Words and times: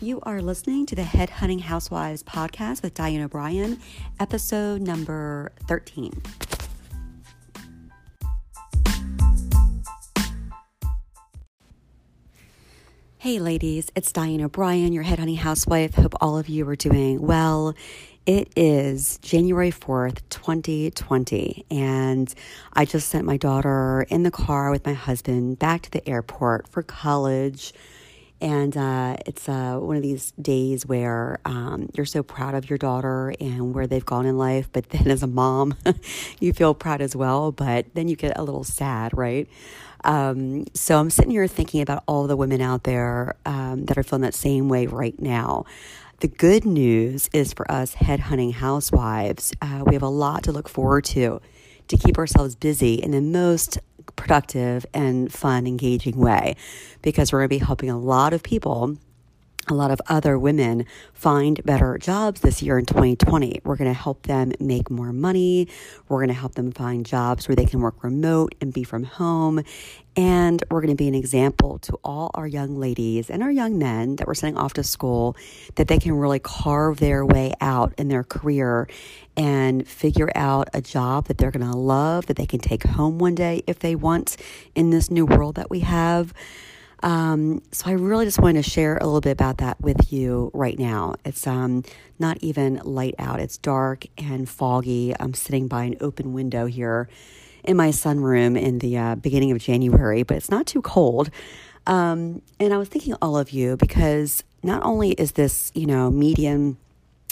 You 0.00 0.20
are 0.22 0.40
listening 0.40 0.86
to 0.86 0.94
the 0.94 1.02
Headhunting 1.02 1.62
Housewives 1.62 2.22
podcast 2.22 2.84
with 2.84 2.94
Diane 2.94 3.20
O'Brien, 3.20 3.80
episode 4.20 4.80
number 4.80 5.50
13. 5.66 6.22
Hey, 13.18 13.40
ladies, 13.40 13.90
it's 13.96 14.12
Diane 14.12 14.40
O'Brien, 14.40 14.92
your 14.92 15.02
Headhunting 15.02 15.38
Housewife. 15.38 15.96
Hope 15.96 16.14
all 16.20 16.38
of 16.38 16.48
you 16.48 16.68
are 16.68 16.76
doing 16.76 17.20
well. 17.20 17.74
It 18.24 18.52
is 18.54 19.18
January 19.18 19.72
4th, 19.72 20.20
2020, 20.30 21.66
and 21.72 22.32
I 22.72 22.84
just 22.84 23.08
sent 23.08 23.24
my 23.24 23.36
daughter 23.36 24.06
in 24.08 24.22
the 24.22 24.30
car 24.30 24.70
with 24.70 24.86
my 24.86 24.92
husband 24.92 25.58
back 25.58 25.82
to 25.82 25.90
the 25.90 26.08
airport 26.08 26.68
for 26.68 26.84
college 26.84 27.72
and 28.40 28.76
uh, 28.76 29.16
it's 29.26 29.48
uh, 29.48 29.78
one 29.78 29.96
of 29.96 30.02
these 30.02 30.32
days 30.40 30.86
where 30.86 31.40
um, 31.44 31.90
you're 31.94 32.06
so 32.06 32.22
proud 32.22 32.54
of 32.54 32.70
your 32.70 32.78
daughter 32.78 33.34
and 33.40 33.74
where 33.74 33.86
they've 33.86 34.04
gone 34.04 34.26
in 34.26 34.38
life. 34.38 34.68
But 34.72 34.88
then 34.90 35.08
as 35.08 35.22
a 35.22 35.26
mom, 35.26 35.76
you 36.40 36.52
feel 36.52 36.74
proud 36.74 37.00
as 37.00 37.16
well. 37.16 37.52
But 37.52 37.86
then 37.94 38.08
you 38.08 38.16
get 38.16 38.38
a 38.38 38.42
little 38.42 38.64
sad, 38.64 39.16
right? 39.16 39.48
Um, 40.04 40.66
so 40.74 40.98
I'm 40.98 41.10
sitting 41.10 41.32
here 41.32 41.46
thinking 41.48 41.80
about 41.80 42.04
all 42.06 42.26
the 42.26 42.36
women 42.36 42.60
out 42.60 42.84
there 42.84 43.36
um, 43.44 43.86
that 43.86 43.98
are 43.98 44.02
feeling 44.02 44.22
that 44.22 44.34
same 44.34 44.68
way 44.68 44.86
right 44.86 45.18
now. 45.20 45.64
The 46.20 46.28
good 46.28 46.64
news 46.64 47.28
is 47.32 47.52
for 47.52 47.70
us 47.70 47.94
headhunting 47.94 48.54
housewives, 48.54 49.52
uh, 49.62 49.84
we 49.86 49.94
have 49.94 50.02
a 50.02 50.08
lot 50.08 50.42
to 50.44 50.52
look 50.52 50.68
forward 50.68 51.04
to 51.06 51.40
to 51.88 51.96
keep 51.96 52.18
ourselves 52.18 52.54
busy 52.54 52.94
in 52.94 53.12
the 53.12 53.20
most 53.20 53.78
productive 54.16 54.86
and 54.94 55.32
fun, 55.32 55.66
engaging 55.66 56.16
way. 56.16 56.56
Because 57.02 57.32
we're 57.32 57.40
going 57.40 57.48
to 57.48 57.54
be 57.60 57.64
helping 57.64 57.90
a 57.90 57.98
lot 57.98 58.32
of 58.32 58.42
people 58.42 58.96
a 59.70 59.74
lot 59.74 59.90
of 59.90 60.00
other 60.08 60.38
women 60.38 60.86
find 61.12 61.62
better 61.64 61.98
jobs 61.98 62.40
this 62.40 62.62
year 62.62 62.78
in 62.78 62.86
2020. 62.86 63.60
We're 63.64 63.76
going 63.76 63.90
to 63.90 63.98
help 63.98 64.22
them 64.22 64.52
make 64.58 64.90
more 64.90 65.12
money. 65.12 65.68
We're 66.08 66.18
going 66.18 66.28
to 66.28 66.34
help 66.34 66.54
them 66.54 66.72
find 66.72 67.04
jobs 67.04 67.48
where 67.48 67.56
they 67.56 67.66
can 67.66 67.80
work 67.80 68.02
remote 68.02 68.54
and 68.60 68.72
be 68.72 68.84
from 68.84 69.04
home. 69.04 69.62
And 70.16 70.62
we're 70.70 70.80
going 70.80 70.90
to 70.90 70.96
be 70.96 71.06
an 71.06 71.14
example 71.14 71.78
to 71.80 71.98
all 72.02 72.30
our 72.34 72.46
young 72.46 72.76
ladies 72.76 73.30
and 73.30 73.42
our 73.42 73.50
young 73.50 73.78
men 73.78 74.16
that 74.16 74.26
we're 74.26 74.34
sending 74.34 74.58
off 74.58 74.72
to 74.74 74.82
school 74.82 75.36
that 75.76 75.86
they 75.86 75.98
can 75.98 76.14
really 76.14 76.40
carve 76.40 76.98
their 76.98 77.24
way 77.24 77.52
out 77.60 77.94
in 77.98 78.08
their 78.08 78.24
career 78.24 78.88
and 79.36 79.86
figure 79.86 80.30
out 80.34 80.68
a 80.74 80.80
job 80.80 81.26
that 81.28 81.38
they're 81.38 81.52
going 81.52 81.70
to 81.70 81.76
love, 81.76 82.26
that 82.26 82.36
they 82.36 82.46
can 82.46 82.58
take 82.58 82.84
home 82.84 83.18
one 83.18 83.34
day 83.34 83.62
if 83.66 83.78
they 83.78 83.94
want 83.94 84.36
in 84.74 84.90
this 84.90 85.10
new 85.10 85.24
world 85.24 85.54
that 85.54 85.70
we 85.70 85.80
have. 85.80 86.32
Um, 87.02 87.62
so 87.70 87.88
I 87.90 87.92
really 87.92 88.24
just 88.24 88.40
wanted 88.40 88.64
to 88.64 88.70
share 88.70 88.96
a 88.96 89.04
little 89.04 89.20
bit 89.20 89.30
about 89.30 89.58
that 89.58 89.80
with 89.80 90.12
you 90.12 90.50
right 90.52 90.78
now. 90.78 91.14
It's 91.24 91.46
um, 91.46 91.84
not 92.18 92.38
even 92.40 92.80
light 92.84 93.14
out; 93.18 93.40
it's 93.40 93.58
dark 93.58 94.06
and 94.16 94.48
foggy. 94.48 95.14
I'm 95.18 95.34
sitting 95.34 95.68
by 95.68 95.84
an 95.84 95.96
open 96.00 96.32
window 96.32 96.66
here 96.66 97.08
in 97.64 97.76
my 97.76 97.90
sunroom 97.90 98.60
in 98.60 98.78
the 98.78 98.96
uh, 98.96 99.14
beginning 99.16 99.52
of 99.52 99.58
January, 99.58 100.22
but 100.22 100.36
it's 100.36 100.50
not 100.50 100.66
too 100.66 100.82
cold. 100.82 101.30
Um, 101.86 102.42
and 102.60 102.72
I 102.74 102.78
was 102.78 102.88
thinking 102.88 103.14
all 103.22 103.38
of 103.38 103.50
you 103.50 103.76
because 103.76 104.44
not 104.62 104.82
only 104.84 105.12
is 105.12 105.32
this, 105.32 105.72
you 105.74 105.86
know, 105.86 106.10
medium 106.10 106.78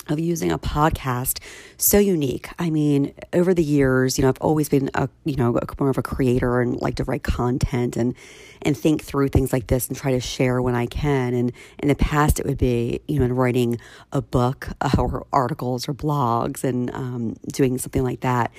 of 0.08 0.20
using 0.20 0.52
a 0.52 0.58
podcast 0.58 1.40
so 1.78 1.98
unique. 1.98 2.48
I 2.58 2.70
mean, 2.70 3.14
over 3.32 3.52
the 3.52 3.62
years, 3.62 4.18
you 4.18 4.22
know, 4.22 4.28
I've 4.28 4.40
always 4.40 4.68
been 4.68 4.90
a 4.94 5.08
you 5.24 5.36
know 5.36 5.58
more 5.78 5.90
of 5.90 5.98
a 5.98 6.02
creator 6.02 6.60
and 6.60 6.80
like 6.80 6.96
to 6.96 7.04
write 7.04 7.22
content 7.22 7.96
and 7.96 8.14
and 8.62 8.76
think 8.76 9.02
through 9.02 9.28
things 9.28 9.52
like 9.52 9.66
this 9.66 9.88
and 9.88 9.96
try 9.96 10.12
to 10.12 10.20
share 10.20 10.62
when 10.62 10.74
I 10.74 10.86
can. 10.86 11.34
And 11.34 11.52
in 11.78 11.88
the 11.88 11.94
past, 11.94 12.40
it 12.40 12.46
would 12.46 12.58
be 12.58 13.00
you 13.08 13.18
know 13.18 13.24
in 13.24 13.34
writing 13.34 13.78
a 14.12 14.22
book 14.22 14.68
or 14.98 15.26
articles 15.32 15.88
or 15.88 15.94
blogs 15.94 16.64
and 16.64 16.90
um, 16.94 17.36
doing 17.52 17.78
something 17.78 18.02
like 18.02 18.20
that. 18.20 18.52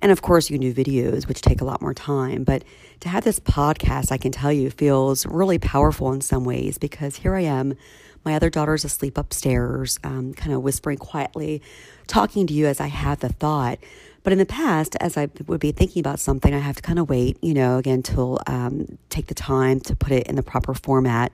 And 0.00 0.10
of 0.10 0.20
course, 0.20 0.50
you 0.50 0.58
can 0.58 0.72
do 0.72 0.74
videos, 0.74 1.28
which 1.28 1.40
take 1.40 1.60
a 1.60 1.64
lot 1.64 1.80
more 1.80 1.94
time. 1.94 2.42
But 2.42 2.64
to 3.00 3.08
have 3.08 3.22
this 3.22 3.38
podcast, 3.38 4.10
I 4.10 4.18
can 4.18 4.32
tell 4.32 4.52
you, 4.52 4.70
feels 4.70 5.24
really 5.26 5.58
powerful 5.58 6.12
in 6.12 6.20
some 6.20 6.44
ways 6.44 6.76
because 6.76 7.16
here 7.16 7.36
I 7.36 7.42
am 7.42 7.74
my 8.24 8.34
other 8.34 8.50
daughter's 8.50 8.84
asleep 8.84 9.18
upstairs, 9.18 9.98
um, 10.04 10.34
kind 10.34 10.52
of 10.52 10.62
whispering 10.62 10.98
quietly, 10.98 11.62
talking 12.06 12.46
to 12.46 12.54
you 12.54 12.66
as 12.66 12.80
I 12.80 12.88
have 12.88 13.20
the 13.20 13.28
thought. 13.28 13.78
But 14.22 14.32
in 14.32 14.38
the 14.38 14.46
past, 14.46 14.96
as 15.00 15.16
I 15.16 15.28
would 15.46 15.60
be 15.60 15.72
thinking 15.72 16.00
about 16.00 16.20
something, 16.20 16.54
I 16.54 16.58
have 16.58 16.76
to 16.76 16.82
kind 16.82 17.00
of 17.00 17.08
wait, 17.08 17.42
you 17.42 17.54
know, 17.54 17.78
again, 17.78 18.02
till 18.02 18.38
um, 18.46 18.98
take 19.08 19.26
the 19.26 19.34
time 19.34 19.80
to 19.80 19.96
put 19.96 20.12
it 20.12 20.28
in 20.28 20.36
the 20.36 20.44
proper 20.44 20.74
format 20.74 21.32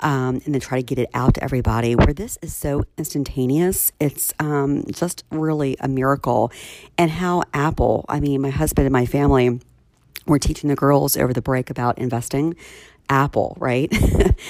um, 0.00 0.40
and 0.44 0.52
then 0.52 0.60
try 0.60 0.78
to 0.78 0.82
get 0.82 0.98
it 0.98 1.08
out 1.14 1.34
to 1.34 1.44
everybody. 1.44 1.94
Where 1.94 2.12
this 2.12 2.36
is 2.42 2.52
so 2.52 2.86
instantaneous, 2.98 3.92
it's 4.00 4.34
um, 4.40 4.84
just 4.90 5.22
really 5.30 5.76
a 5.78 5.86
miracle. 5.86 6.50
And 6.98 7.08
how 7.08 7.44
Apple, 7.52 8.04
I 8.08 8.18
mean, 8.18 8.40
my 8.40 8.50
husband 8.50 8.86
and 8.86 8.92
my 8.92 9.06
family, 9.06 9.60
were 10.26 10.38
teaching 10.38 10.68
the 10.68 10.76
girls 10.76 11.16
over 11.16 11.32
the 11.32 11.42
break 11.42 11.70
about 11.70 11.98
investing. 11.98 12.56
Apple, 13.08 13.56
right? 13.60 13.92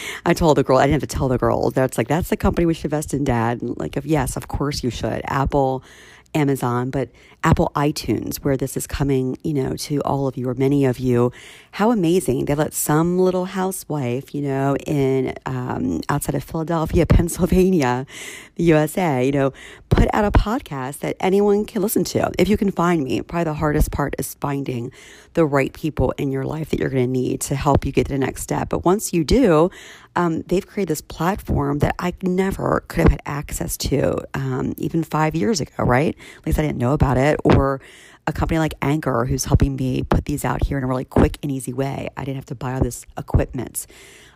I 0.26 0.34
told 0.34 0.56
the 0.56 0.62
girl, 0.62 0.78
I 0.78 0.86
didn't 0.86 1.02
have 1.02 1.08
to 1.08 1.16
tell 1.16 1.28
the 1.28 1.38
girl. 1.38 1.70
That's 1.70 1.98
like, 1.98 2.08
that's 2.08 2.28
the 2.28 2.36
company 2.36 2.66
we 2.66 2.74
should 2.74 2.86
invest 2.86 3.14
in, 3.14 3.24
dad. 3.24 3.62
And 3.62 3.76
like, 3.78 3.98
yes, 4.04 4.36
of 4.36 4.48
course 4.48 4.82
you 4.82 4.90
should. 4.90 5.22
Apple, 5.24 5.82
Amazon, 6.34 6.90
but 6.90 7.10
Apple 7.42 7.70
iTunes, 7.76 8.36
where 8.36 8.56
this 8.56 8.76
is 8.76 8.86
coming, 8.86 9.38
you 9.42 9.54
know, 9.54 9.76
to 9.76 10.00
all 10.02 10.26
of 10.26 10.36
you 10.36 10.48
or 10.48 10.54
many 10.54 10.84
of 10.84 10.98
you. 10.98 11.32
How 11.74 11.90
amazing! 11.90 12.44
They 12.44 12.54
let 12.54 12.72
some 12.72 13.18
little 13.18 13.46
housewife, 13.46 14.32
you 14.32 14.42
know, 14.42 14.76
in 14.86 15.34
um, 15.44 16.02
outside 16.08 16.36
of 16.36 16.44
Philadelphia, 16.44 17.04
Pennsylvania, 17.08 18.06
the 18.54 18.62
USA, 18.62 19.26
you 19.26 19.32
know, 19.32 19.52
put 19.88 20.08
out 20.14 20.24
a 20.24 20.30
podcast 20.30 21.00
that 21.00 21.16
anyone 21.18 21.64
can 21.64 21.82
listen 21.82 22.04
to. 22.04 22.30
If 22.38 22.48
you 22.48 22.56
can 22.56 22.70
find 22.70 23.02
me, 23.02 23.22
probably 23.22 23.42
the 23.42 23.54
hardest 23.54 23.90
part 23.90 24.14
is 24.20 24.34
finding 24.34 24.92
the 25.32 25.44
right 25.44 25.72
people 25.72 26.12
in 26.12 26.30
your 26.30 26.44
life 26.44 26.70
that 26.70 26.78
you're 26.78 26.90
going 26.90 27.06
to 27.06 27.10
need 27.10 27.40
to 27.40 27.56
help 27.56 27.84
you 27.84 27.90
get 27.90 28.06
to 28.06 28.12
the 28.12 28.18
next 28.18 28.42
step. 28.42 28.68
But 28.68 28.84
once 28.84 29.12
you 29.12 29.24
do, 29.24 29.68
um, 30.14 30.42
they've 30.42 30.64
created 30.64 30.92
this 30.92 31.00
platform 31.00 31.80
that 31.80 31.96
I 31.98 32.14
never 32.22 32.84
could 32.86 33.00
have 33.00 33.10
had 33.10 33.22
access 33.26 33.76
to 33.78 34.24
um, 34.34 34.74
even 34.76 35.02
five 35.02 35.34
years 35.34 35.60
ago, 35.60 35.82
right? 35.82 36.16
At 36.38 36.46
least 36.46 36.60
I 36.60 36.62
didn't 36.62 36.78
know 36.78 36.92
about 36.92 37.16
it. 37.16 37.40
Or 37.42 37.80
a 38.26 38.32
company 38.32 38.58
like 38.58 38.74
Anchor, 38.80 39.26
who's 39.26 39.44
helping 39.44 39.76
me 39.76 40.02
put 40.02 40.24
these 40.24 40.44
out 40.44 40.64
here 40.64 40.78
in 40.78 40.84
a 40.84 40.86
really 40.86 41.04
quick 41.04 41.38
and 41.42 41.52
easy 41.52 41.72
way. 41.72 42.08
I 42.16 42.24
didn't 42.24 42.36
have 42.36 42.46
to 42.46 42.54
buy 42.54 42.74
all 42.74 42.80
this 42.80 43.04
equipment. 43.18 43.86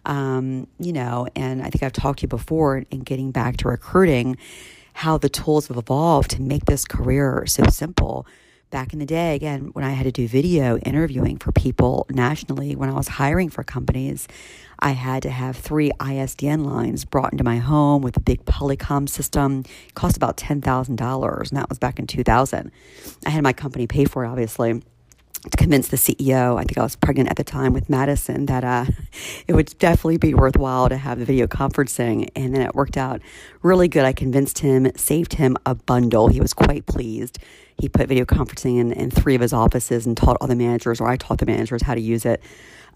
Um, 0.05 0.67
you 0.79 0.93
know, 0.93 1.27
and 1.35 1.63
I 1.63 1.71
think 1.71 1.83
I've 1.83 1.93
talked 1.93 2.21
to 2.21 2.23
you 2.23 2.29
before 2.29 2.85
in 2.91 3.01
getting 3.01 3.31
back 3.31 3.57
to 3.59 3.69
recruiting 3.69 4.37
how 4.95 5.17
the 5.17 5.29
tools 5.29 5.69
have 5.69 5.77
evolved 5.77 6.31
to 6.33 6.43
make 6.43 6.65
this 6.65 6.85
career 6.85 7.45
so 7.47 7.65
simple 7.67 8.27
back 8.71 8.93
in 8.93 8.99
the 8.99 9.07
day, 9.07 9.35
again, 9.35 9.71
when 9.73 9.85
I 9.85 9.91
had 9.91 10.05
to 10.05 10.13
do 10.13 10.29
video 10.29 10.77
interviewing 10.79 11.39
for 11.39 11.53
people 11.53 12.07
nationally, 12.11 12.77
when 12.77 12.91
I 12.91 12.95
was 12.95 13.09
hiring 13.09 13.49
for 13.49 13.65
companies, 13.65 14.29
I 14.79 14.91
had 14.91 15.23
to 15.23 15.31
have 15.31 15.57
three 15.57 15.91
ISDN 15.99 16.65
lines 16.65 17.05
brought 17.05 17.33
into 17.33 17.45
my 17.45 17.57
home 17.59 18.03
with 18.03 18.17
a 18.17 18.21
big 18.21 18.45
Polycom 18.45 19.09
system. 19.09 19.65
It 19.89 19.95
cost 19.95 20.17
about 20.17 20.37
$10,000, 20.37 21.49
and 21.49 21.57
that 21.57 21.69
was 21.69 21.79
back 21.79 21.99
in 21.99 22.07
2000. 22.07 22.71
I 23.27 23.31
had 23.31 23.43
my 23.43 23.53
company 23.53 23.87
pay 23.87 24.05
for 24.05 24.25
it, 24.25 24.29
obviously 24.29 24.83
to 25.51 25.57
convince 25.57 25.89
the 25.89 25.97
CEO, 25.97 26.59
I 26.59 26.65
think 26.65 26.79
I 26.79 26.83
was 26.83 26.97
pregnant 26.97 27.31
at 27.31 27.37
the 27.37 27.45
time 27.45 27.73
with 27.73 27.89
Madison, 27.89 28.47
that 28.47 28.65
uh, 28.65 28.87
it 29.47 29.55
would 29.55 29.77
definitely 29.79 30.19
be 30.19 30.35
worthwhile 30.35 30.89
to 30.89 30.97
have 30.97 31.19
the 31.19 31.25
video 31.25 31.47
conferencing. 31.47 32.29
And 32.35 32.55
then 32.55 32.63
it 32.63 32.75
worked 32.75 32.97
out 32.97 33.21
really 33.63 33.89
good. 33.89 34.05
I 34.05 34.13
convinced 34.13 34.59
him, 34.59 34.91
saved 34.97 35.35
him 35.35 35.57
a 35.65 35.75
bundle. 35.75 36.29
He 36.29 36.41
was 36.41 36.53
quite 36.53 36.87
pleased. 36.87 37.39
He 37.79 37.89
put 37.89 38.09
video 38.09 38.25
conferencing 38.25 38.79
in, 38.79 38.93
in 38.93 39.11
three 39.11 39.37
of 39.37 39.41
his 39.41 39.53
offices 39.53 40.07
and 40.07 40.17
taught 40.17 40.37
all 40.41 40.49
the 40.49 40.57
managers, 40.57 41.01
or 41.01 41.09
I 41.09 41.17
taught 41.17 41.39
the 41.39 41.47
managers 41.47 41.83
how 41.83 41.95
to 41.95 42.01
use 42.01 42.27
it. 42.27 42.43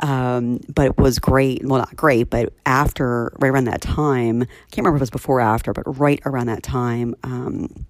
Um, 0.01 0.59
but 0.75 0.87
it 0.87 0.99
was 0.99 1.21
great. 1.21 1.65
Well, 1.65 1.79
not 1.79 1.95
great, 1.95 2.29
but 2.29 2.53
after, 2.67 3.33
right 3.39 3.51
around 3.51 3.65
that 3.65 3.81
time, 3.81 4.43
I 4.43 4.47
can't 4.71 4.79
remember 4.79 4.97
if 4.97 5.01
it 5.01 5.03
was 5.03 5.11
before 5.11 5.39
or 5.39 5.43
after, 5.43 5.73
but 5.73 5.99
right 5.99 6.21
around 6.27 6.47
that 6.47 6.65
time, 6.65 7.15
um, 7.23 7.87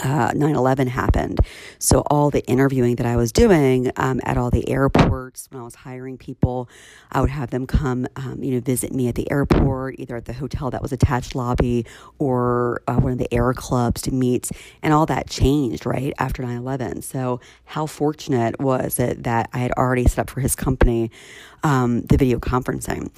uh, 0.00 0.30
9-11 0.30 0.88
happened. 0.88 1.40
So 1.78 2.02
all 2.06 2.30
the 2.30 2.44
interviewing 2.46 2.96
that 2.96 3.06
i 3.06 3.16
was 3.16 3.32
doing 3.32 3.90
um, 3.96 4.20
at 4.24 4.36
all 4.36 4.50
the 4.50 4.68
airports 4.68 5.48
when 5.50 5.60
i 5.60 5.64
was 5.64 5.74
hiring 5.74 6.18
people 6.18 6.68
i 7.12 7.20
would 7.20 7.30
have 7.30 7.50
them 7.50 7.66
come 7.66 8.06
um, 8.16 8.42
you 8.42 8.54
know 8.54 8.60
visit 8.60 8.92
me 8.92 9.08
at 9.08 9.14
the 9.14 9.30
airport 9.30 9.96
either 9.98 10.16
at 10.16 10.24
the 10.24 10.32
hotel 10.32 10.70
that 10.70 10.82
was 10.82 10.92
attached 10.92 11.34
lobby 11.34 11.84
or 12.18 12.82
uh, 12.88 12.96
one 12.96 13.12
of 13.12 13.18
the 13.18 13.32
air 13.32 13.52
clubs 13.52 14.02
to 14.02 14.12
meet. 14.12 14.50
And 14.82 14.92
all 14.92 15.06
that 15.06 15.28
changed 15.28 15.86
right 15.86 16.12
after 16.18 16.42
9-11 16.42 17.02
so 17.02 17.40
how 17.64 17.86
fortunate 17.86 18.60
was 18.60 18.98
it 18.98 19.22
that 19.24 19.48
i 19.52 19.58
had 19.58 19.72
already 19.72 20.04
set 20.06 20.18
up 20.18 20.30
for 20.30 20.40
his 20.40 20.54
company 20.54 21.10
um, 21.62 22.02
the 22.02 22.16
video 22.16 22.38
conferencing 22.38 23.10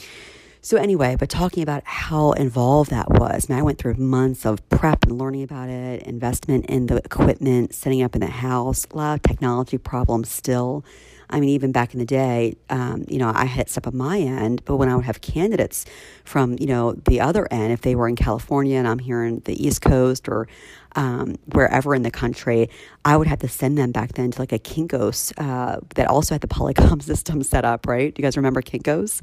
so, 0.67 0.77
anyway, 0.77 1.15
but 1.17 1.29
talking 1.29 1.63
about 1.63 1.85
how 1.85 2.33
involved 2.33 2.91
that 2.91 3.09
was, 3.09 3.49
I, 3.49 3.53
mean, 3.53 3.61
I 3.61 3.63
went 3.63 3.79
through 3.79 3.95
months 3.95 4.45
of 4.45 4.69
prep 4.69 5.05
and 5.05 5.17
learning 5.17 5.45
about 5.45 5.69
it, 5.69 6.03
investment 6.03 6.67
in 6.67 6.87
the 6.87 6.97
equipment, 6.97 7.73
setting 7.73 8.03
up 8.03 8.17
in 8.17 8.21
the 8.21 8.27
house, 8.27 8.85
a 8.91 8.97
lot 8.97 9.15
of 9.15 9.23
technology 9.23 9.79
problems 9.79 10.29
still. 10.29 10.85
I 11.31 11.39
mean, 11.39 11.51
even 11.51 11.71
back 11.71 11.95
in 11.95 12.01
the 12.01 12.05
day, 12.05 12.57
um, 12.69 13.05
you 13.07 13.19
know, 13.19 13.31
I 13.33 13.45
had 13.45 13.71
stuff 13.71 13.87
on 13.87 13.97
my 13.97 14.19
end, 14.19 14.65
but 14.65 14.75
when 14.75 14.89
I 14.89 14.97
would 14.97 15.05
have 15.05 15.21
candidates 15.21 15.85
from, 16.25 16.57
you 16.59 16.67
know, 16.67 16.95
the 16.95 17.21
other 17.21 17.47
end, 17.53 17.73
if 17.73 17.83
they 17.83 17.95
were 17.95 18.09
in 18.09 18.17
California 18.17 18.77
and 18.77 18.89
I'm 18.89 18.99
here 18.99 19.23
in 19.23 19.43
the 19.45 19.65
East 19.65 19.83
Coast 19.83 20.29
or 20.29 20.49
um, 20.97 21.37
wherever 21.53 21.95
in 21.95 22.03
the 22.03 22.11
country, 22.11 22.71
I 23.05 23.17
would 23.17 23.29
have 23.29 23.39
to 23.39 23.49
send 23.49 23.79
them 23.79 23.93
back 23.93 24.15
then 24.15 24.33
to 24.33 24.41
like 24.41 24.53
a 24.53 24.59
Kinkos 24.59 25.33
uh, 25.39 25.79
that 25.95 26.09
also 26.09 26.35
had 26.35 26.41
the 26.41 26.49
Polycom 26.49 27.01
system 27.05 27.45
set 27.45 27.65
up, 27.65 27.87
right? 27.87 28.13
Do 28.13 28.21
you 28.21 28.27
guys 28.27 28.37
remember 28.37 28.63
Kinkos? 28.63 29.23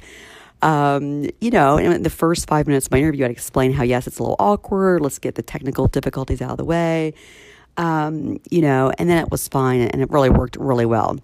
Um, 0.63 1.29
you 1.41 1.51
know, 1.51 1.77
in 1.77 2.03
the 2.03 2.09
first 2.09 2.47
five 2.47 2.67
minutes 2.67 2.87
of 2.87 2.93
my 2.93 2.99
interview, 2.99 3.25
I'd 3.25 3.31
explain 3.31 3.73
how, 3.73 3.83
yes, 3.83 4.07
it's 4.07 4.17
a 4.17 4.23
little 4.23 4.37
awkward. 4.39 5.01
Let's 5.01 5.19
get 5.19 5.35
the 5.35 5.43
technical 5.43 5.87
difficulties 5.87 6.41
out 6.41 6.51
of 6.51 6.57
the 6.57 6.63
way. 6.63 7.13
Um, 7.75 8.39
you 8.49 8.61
know, 8.61 8.91
and 8.97 9.09
then 9.09 9.17
it 9.17 9.29
was 9.29 9.47
fine 9.47 9.81
and 9.81 10.01
it 10.01 10.09
really 10.09 10.29
worked 10.29 10.55
really 10.55 10.85
well. 10.85 11.19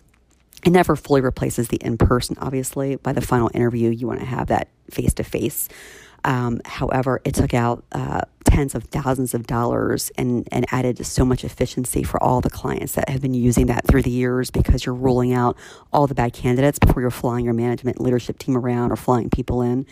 It 0.66 0.72
never 0.72 0.98
fully 0.98 1.22
replaces 1.22 1.70
the 1.70 1.78
in 1.78 1.98
person, 1.98 2.36
obviously. 2.42 2.98
By 2.98 3.14
the 3.14 3.22
final 3.22 3.50
interview, 3.54 3.92
you 3.92 4.08
want 4.08 4.20
to 4.20 4.26
have 4.26 4.48
that 4.48 4.68
face 4.92 5.14
to 5.16 5.24
face. 5.24 5.70
However, 6.24 7.22
it 7.24 7.34
took 7.36 7.54
out 7.54 7.84
uh, 7.92 8.22
tens 8.44 8.76
of 8.76 8.84
thousands 8.86 9.34
of 9.34 9.48
dollars 9.48 10.12
and, 10.18 10.48
and 10.52 10.66
added 10.72 11.06
so 11.06 11.24
much 11.24 11.44
efficiency 11.44 12.04
for 12.04 12.22
all 12.22 12.42
the 12.42 12.50
clients 12.50 12.94
that 12.94 13.10
have 13.10 13.22
been 13.22 13.34
using 13.34 13.68
that 13.68 13.86
through 13.88 14.02
the 14.02 14.10
years 14.10 14.50
because 14.52 14.86
you're 14.86 14.96
ruling 14.96 15.34
out 15.34 15.58
all 15.94 16.08
the 16.08 16.16
bad 16.16 16.34
candidates 16.34 16.80
before 16.80 17.02
you're 17.02 17.12
flying 17.12 17.46
your 17.46 17.54
management 17.54 18.02
leadership 18.02 18.40
team 18.40 18.58
around 18.58 18.92
or 18.92 18.96
flying 18.96 19.30
people 19.30 19.62
in. 19.62 19.86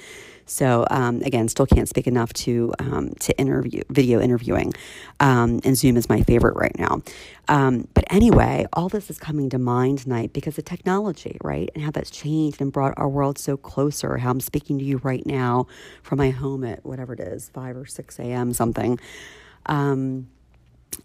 So 0.47 0.87
um, 0.89 1.21
again, 1.21 1.47
still 1.49 1.67
can't 1.67 1.87
speak 1.87 2.07
enough 2.07 2.33
to 2.33 2.73
um, 2.79 3.11
to 3.19 3.37
interview 3.37 3.83
video 3.89 4.19
interviewing, 4.19 4.73
um, 5.19 5.59
and 5.63 5.77
Zoom 5.77 5.97
is 5.97 6.09
my 6.09 6.21
favorite 6.21 6.55
right 6.55 6.75
now. 6.79 7.01
Um, 7.49 7.87
but 7.93 8.05
anyway, 8.09 8.65
all 8.73 8.89
this 8.89 9.09
is 9.09 9.19
coming 9.19 9.49
to 9.51 9.59
mind 9.59 9.99
tonight 9.99 10.33
because 10.33 10.57
of 10.57 10.65
technology, 10.65 11.37
right, 11.43 11.69
and 11.75 11.83
how 11.83 11.91
that's 11.91 12.09
changed 12.09 12.61
and 12.61 12.71
brought 12.71 12.93
our 12.97 13.09
world 13.09 13.37
so 13.37 13.57
closer. 13.57 14.17
How 14.17 14.31
I'm 14.31 14.39
speaking 14.39 14.79
to 14.79 14.85
you 14.85 14.97
right 14.97 15.25
now 15.25 15.67
from 16.01 16.17
my 16.17 16.31
home 16.31 16.63
at 16.63 16.85
whatever 16.85 17.13
it 17.13 17.19
is, 17.19 17.49
five 17.49 17.77
or 17.77 17.85
six 17.85 18.17
a.m. 18.19 18.53
something. 18.53 18.99
Um, 19.65 20.29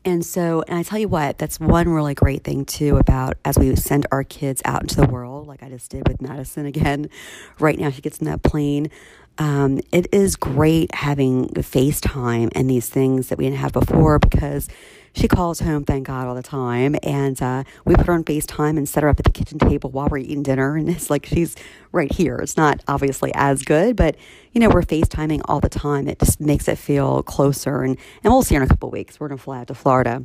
and 0.04 0.24
so, 0.24 0.64
and 0.66 0.78
I 0.78 0.82
tell 0.82 0.98
you 0.98 1.08
what, 1.08 1.38
that's 1.38 1.60
one 1.60 1.88
really 1.88 2.14
great 2.14 2.44
thing 2.44 2.64
too 2.64 2.96
about 2.96 3.36
as 3.44 3.58
we 3.58 3.74
send 3.76 4.06
our 4.10 4.24
kids 4.24 4.62
out 4.64 4.82
into 4.82 4.96
the 4.96 5.06
world, 5.06 5.46
like 5.46 5.62
I 5.62 5.68
just 5.68 5.90
did 5.90 6.08
with 6.08 6.20
Madison 6.20 6.66
again. 6.66 7.10
Right 7.58 7.78
now, 7.78 7.90
she 7.90 8.00
gets 8.00 8.18
in 8.18 8.26
that 8.26 8.42
plane. 8.42 8.90
Um, 9.38 9.81
it 9.93 10.12
is 10.12 10.37
great 10.37 10.94
having 10.94 11.49
FaceTime 11.49 12.50
and 12.55 12.69
these 12.69 12.88
things 12.88 13.29
that 13.29 13.38
we 13.38 13.44
didn't 13.44 13.58
have 13.58 13.73
before 13.73 14.19
because 14.19 14.69
she 15.14 15.29
calls 15.29 15.61
home, 15.61 15.84
thank 15.84 16.06
God, 16.06 16.26
all 16.26 16.34
the 16.34 16.43
time. 16.43 16.96
And 17.02 17.40
uh, 17.43 17.64
we 17.84 17.94
put 17.94 18.06
her 18.06 18.12
on 18.12 18.25
FaceTime 18.25 18.76
and 18.76 18.88
set 18.88 19.02
her 19.02 19.08
up 19.08 19.19
at 19.19 19.25
the 19.25 19.32
kitchen 19.32 19.58
table 19.58 19.90
while 19.90 20.08
we're 20.08 20.19
eating 20.19 20.43
dinner. 20.43 20.76
And 20.76 20.88
it's 20.88 21.11
like 21.11 21.26
she's 21.26 21.56
right 21.93 22.12
here. 22.12 22.37
It's 22.37 22.56
not 22.56 22.82
obviously 22.88 23.32
as 23.34 23.62
good, 23.62 23.96
but 23.96 24.17
you 24.52 24.61
know, 24.61 24.69
we're 24.69 24.82
FaceTiming 24.82 25.43
all 25.46 25.61
the 25.61 25.69
time. 25.69 26.08
It 26.08 26.19
just 26.19 26.40
makes 26.40 26.69
it 26.69 26.76
feel 26.78 27.23
closer. 27.23 27.82
And, 27.82 27.99
and 28.23 28.32
we'll 28.32 28.43
see 28.43 28.55
her 28.55 28.62
in 28.62 28.67
a 28.67 28.70
couple 28.70 28.90
weeks. 28.90 29.20
We're 29.20 29.28
going 29.28 29.38
to 29.38 29.44
fly 29.44 29.61
out 29.61 29.69
to 29.69 29.75
Florida 29.75 30.25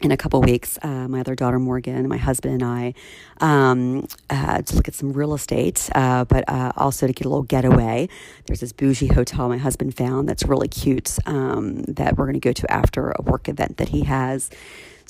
in 0.00 0.10
a 0.10 0.16
couple 0.16 0.40
weeks, 0.40 0.78
uh, 0.82 1.08
my 1.08 1.20
other 1.20 1.34
daughter 1.34 1.58
Morgan, 1.58 2.08
my 2.08 2.16
husband, 2.16 2.54
and 2.54 2.64
I 2.64 2.94
um, 3.40 4.06
uh, 4.30 4.62
to 4.62 4.76
look 4.76 4.88
at 4.88 4.94
some 4.94 5.12
real 5.12 5.34
estate, 5.34 5.88
uh, 5.94 6.24
but 6.24 6.48
uh, 6.48 6.72
also 6.76 7.06
to 7.06 7.12
get 7.12 7.26
a 7.26 7.28
little 7.28 7.42
getaway. 7.42 8.08
There's 8.46 8.60
this 8.60 8.72
bougie 8.72 9.08
hotel 9.08 9.48
my 9.48 9.58
husband 9.58 9.96
found 9.96 10.28
that's 10.28 10.44
really 10.44 10.68
cute 10.68 11.18
um, 11.26 11.82
that 11.84 12.16
we're 12.16 12.26
going 12.26 12.34
to 12.34 12.40
go 12.40 12.52
to 12.52 12.70
after 12.70 13.10
a 13.10 13.22
work 13.22 13.48
event 13.48 13.78
that 13.78 13.88
he 13.88 14.04
has. 14.04 14.50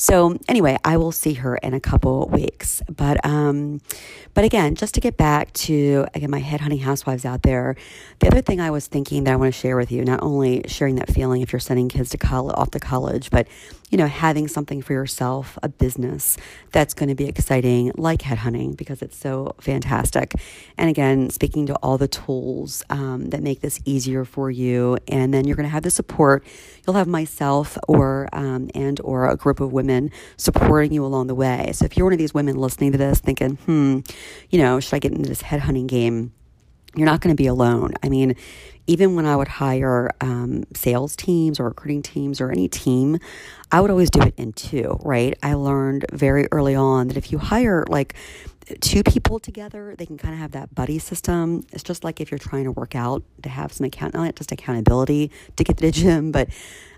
So 0.00 0.38
anyway, 0.46 0.78
I 0.84 0.96
will 0.96 1.10
see 1.10 1.34
her 1.34 1.56
in 1.56 1.74
a 1.74 1.80
couple 1.80 2.28
weeks. 2.28 2.80
But 2.88 3.24
um, 3.26 3.80
but 4.32 4.44
again, 4.44 4.76
just 4.76 4.94
to 4.94 5.00
get 5.00 5.16
back 5.16 5.52
to 5.54 6.06
again 6.14 6.30
my 6.30 6.38
head 6.38 6.60
hunting 6.60 6.78
housewives 6.78 7.24
out 7.24 7.42
there, 7.42 7.74
the 8.20 8.28
other 8.28 8.40
thing 8.40 8.60
I 8.60 8.70
was 8.70 8.86
thinking 8.86 9.24
that 9.24 9.32
I 9.32 9.36
want 9.36 9.52
to 9.52 9.58
share 9.58 9.76
with 9.76 9.90
you, 9.90 10.04
not 10.04 10.22
only 10.22 10.62
sharing 10.68 10.94
that 10.96 11.10
feeling 11.12 11.42
if 11.42 11.52
you're 11.52 11.58
sending 11.58 11.88
kids 11.88 12.10
to 12.10 12.16
college 12.16 12.54
off 12.56 12.70
to 12.70 12.78
college, 12.78 13.30
but 13.30 13.48
you 13.90 13.96
know, 13.96 14.06
having 14.06 14.48
something 14.48 14.82
for 14.82 14.92
yourself, 14.92 15.58
a 15.62 15.68
business 15.68 16.36
that's 16.72 16.92
going 16.92 17.08
to 17.08 17.14
be 17.14 17.26
exciting, 17.26 17.92
like 17.96 18.20
headhunting, 18.20 18.76
because 18.76 19.00
it's 19.00 19.16
so 19.16 19.54
fantastic. 19.60 20.34
And 20.76 20.90
again, 20.90 21.30
speaking 21.30 21.66
to 21.66 21.74
all 21.76 21.96
the 21.96 22.08
tools 22.08 22.84
um, 22.90 23.30
that 23.30 23.42
make 23.42 23.60
this 23.60 23.80
easier 23.84 24.24
for 24.24 24.50
you, 24.50 24.98
and 25.08 25.32
then 25.32 25.46
you're 25.46 25.56
going 25.56 25.64
to 25.64 25.70
have 25.70 25.84
the 25.84 25.90
support. 25.90 26.44
You'll 26.86 26.96
have 26.96 27.08
myself 27.08 27.78
or 27.88 28.28
um, 28.32 28.70
and 28.74 29.00
or 29.02 29.28
a 29.28 29.36
group 29.36 29.60
of 29.60 29.72
women 29.72 30.10
supporting 30.36 30.92
you 30.92 31.04
along 31.04 31.28
the 31.28 31.34
way. 31.34 31.70
So 31.72 31.84
if 31.84 31.96
you're 31.96 32.06
one 32.06 32.12
of 32.12 32.18
these 32.18 32.34
women 32.34 32.56
listening 32.56 32.92
to 32.92 32.98
this, 32.98 33.20
thinking, 33.20 33.56
hmm, 33.56 34.00
you 34.50 34.58
know, 34.58 34.80
should 34.80 34.94
I 34.94 34.98
get 34.98 35.12
into 35.12 35.28
this 35.28 35.42
headhunting 35.42 35.86
game? 35.86 36.32
You're 36.94 37.06
not 37.06 37.20
going 37.20 37.34
to 37.34 37.40
be 37.40 37.46
alone. 37.46 37.92
I 38.02 38.08
mean, 38.08 38.34
even 38.88 39.14
when 39.14 39.26
I 39.26 39.36
would 39.36 39.48
hire 39.48 40.10
um, 40.20 40.64
sales 40.74 41.14
teams 41.14 41.60
or 41.60 41.64
recruiting 41.64 42.02
teams 42.02 42.40
or 42.40 42.50
any 42.50 42.68
team, 42.68 43.18
I 43.70 43.80
would 43.80 43.90
always 43.90 44.10
do 44.10 44.22
it 44.22 44.34
in 44.36 44.54
two, 44.54 44.98
right? 45.02 45.38
I 45.42 45.54
learned 45.54 46.06
very 46.10 46.48
early 46.50 46.74
on 46.74 47.08
that 47.08 47.16
if 47.18 47.30
you 47.30 47.38
hire 47.38 47.84
like 47.88 48.14
two 48.80 49.02
people 49.02 49.38
together, 49.38 49.94
they 49.96 50.06
can 50.06 50.16
kind 50.16 50.34
of 50.34 50.40
have 50.40 50.52
that 50.52 50.74
buddy 50.74 50.98
system. 50.98 51.66
It's 51.72 51.82
just 51.82 52.02
like 52.02 52.20
if 52.20 52.30
you're 52.30 52.38
trying 52.38 52.64
to 52.64 52.72
work 52.72 52.94
out 52.94 53.22
to 53.42 53.50
have 53.50 53.72
some 53.74 53.84
account, 53.84 54.14
not 54.14 54.34
just 54.36 54.52
accountability 54.52 55.30
to 55.56 55.64
get 55.64 55.76
to 55.76 55.86
the 55.86 55.92
gym, 55.92 56.32
but 56.32 56.48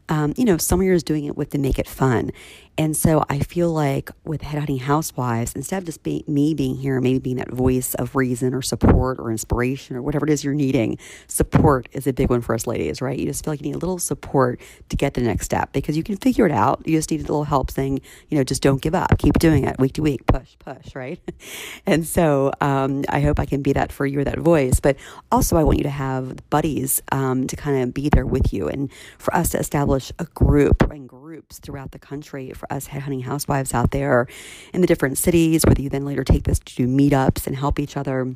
um, 0.08 0.34
you 0.37 0.44
know, 0.44 0.56
some 0.56 0.81
of 0.81 0.87
you 0.87 0.92
is 0.92 1.04
doing 1.04 1.25
it 1.25 1.37
with 1.37 1.50
to 1.50 1.58
make 1.58 1.78
it 1.78 1.88
fun. 1.88 2.32
And 2.80 2.96
so 2.96 3.22
I 3.28 3.40
feel 3.40 3.70
like 3.70 4.10
with 4.24 4.40
Headhunting 4.40 4.80
Housewives, 4.80 5.52
instead 5.52 5.76
of 5.76 5.84
just 5.84 6.02
being 6.02 6.24
me 6.26 6.54
being 6.54 6.76
here, 6.76 6.98
maybe 6.98 7.18
being 7.18 7.36
that 7.36 7.50
voice 7.50 7.92
of 7.96 8.16
reason 8.16 8.54
or 8.54 8.62
support 8.62 9.18
or 9.18 9.30
inspiration 9.30 9.96
or 9.96 10.00
whatever 10.00 10.24
it 10.24 10.32
is 10.32 10.42
you're 10.42 10.54
needing, 10.54 10.96
support 11.26 11.90
is 11.92 12.06
a 12.06 12.14
big 12.14 12.30
one 12.30 12.40
for 12.40 12.54
us 12.54 12.66
ladies, 12.66 13.02
right? 13.02 13.18
You 13.18 13.26
just 13.26 13.44
feel 13.44 13.52
like 13.52 13.60
you 13.60 13.66
need 13.66 13.74
a 13.74 13.78
little 13.78 13.98
support 13.98 14.62
to 14.88 14.96
get 14.96 15.12
the 15.12 15.20
next 15.20 15.44
step 15.44 15.74
because 15.74 15.94
you 15.94 16.02
can 16.02 16.16
figure 16.16 16.46
it 16.46 16.52
out. 16.52 16.80
You 16.86 16.96
just 16.96 17.10
need 17.10 17.20
a 17.20 17.24
little 17.24 17.44
help 17.44 17.70
saying, 17.70 18.00
you 18.30 18.38
know, 18.38 18.44
just 18.44 18.62
don't 18.62 18.80
give 18.80 18.94
up, 18.94 19.18
keep 19.18 19.38
doing 19.38 19.64
it 19.64 19.78
week 19.78 19.92
to 19.92 20.00
week, 20.00 20.24
push, 20.24 20.56
push, 20.58 20.94
right? 20.94 21.20
and 21.86 22.06
so 22.06 22.50
um, 22.62 23.04
I 23.10 23.20
hope 23.20 23.38
I 23.38 23.44
can 23.44 23.60
be 23.60 23.74
that 23.74 23.92
for 23.92 24.06
you 24.06 24.20
or 24.20 24.24
that 24.24 24.38
voice. 24.38 24.80
But 24.80 24.96
also, 25.30 25.58
I 25.58 25.64
want 25.64 25.76
you 25.76 25.84
to 25.84 25.90
have 25.90 26.48
buddies 26.48 27.02
um, 27.12 27.46
to 27.46 27.56
kind 27.56 27.82
of 27.82 27.92
be 27.92 28.08
there 28.08 28.24
with 28.24 28.54
you 28.54 28.68
and 28.68 28.90
for 29.18 29.34
us 29.34 29.50
to 29.50 29.58
establish 29.58 30.12
a 30.18 30.24
group 30.24 30.90
and 30.90 31.06
groups 31.06 31.58
throughout 31.58 31.90
the 31.92 31.98
country 31.98 32.52
for 32.54 32.69
us 32.70 32.88
headhunting 32.88 33.25
housewives 33.25 33.75
out 33.75 33.90
there 33.90 34.26
in 34.72 34.81
the 34.81 34.87
different 34.87 35.19
cities, 35.19 35.64
whether 35.67 35.82
you 35.82 35.88
then 35.88 36.05
later 36.05 36.25
take 36.25 36.44
this 36.44 36.58
to 36.61 36.75
do 36.75 36.87
meetups 36.87 37.46
and 37.46 37.56
help 37.56 37.78
each 37.78 37.97
other 37.97 38.35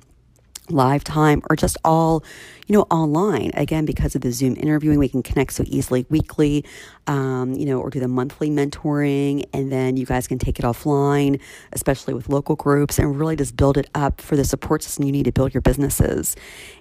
live 0.70 1.04
time 1.04 1.42
or 1.50 1.56
just 1.56 1.76
all 1.84 2.24
you 2.66 2.72
know 2.72 2.82
online. 2.90 3.50
Again 3.54 3.84
because 3.84 4.14
of 4.14 4.22
the 4.22 4.32
zoom 4.32 4.56
interviewing 4.56 4.98
we 4.98 5.08
can 5.08 5.22
connect 5.22 5.52
so 5.52 5.64
easily 5.66 6.06
weekly 6.08 6.64
um, 7.06 7.52
you 7.52 7.66
know 7.66 7.80
or 7.80 7.90
do 7.90 8.00
the 8.00 8.08
monthly 8.08 8.48
mentoring 8.48 9.44
and 9.52 9.70
then 9.70 9.96
you 9.96 10.06
guys 10.06 10.26
can 10.26 10.38
take 10.38 10.58
it 10.58 10.64
offline 10.64 11.40
especially 11.72 12.14
with 12.14 12.28
local 12.28 12.56
groups 12.56 12.98
and 12.98 13.18
really 13.18 13.36
just 13.36 13.56
build 13.56 13.76
it 13.76 13.90
up 13.94 14.20
for 14.20 14.36
the 14.36 14.44
support 14.44 14.82
system 14.82 15.04
you 15.04 15.12
need 15.12 15.24
to 15.24 15.32
build 15.32 15.52
your 15.52 15.60
businesses. 15.60 16.34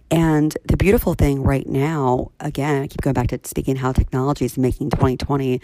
And 0.10 0.56
the 0.66 0.78
beautiful 0.78 1.14
thing 1.14 1.44
right 1.44 1.68
now 1.68 2.32
again 2.40 2.84
i 2.84 2.88
keep 2.88 3.02
going 3.02 3.14
back 3.14 3.28
to 3.28 3.40
speaking 3.44 3.76
how 3.76 3.92
technology 3.92 4.46
is 4.46 4.58
making 4.58 4.92
2020 4.92 5.60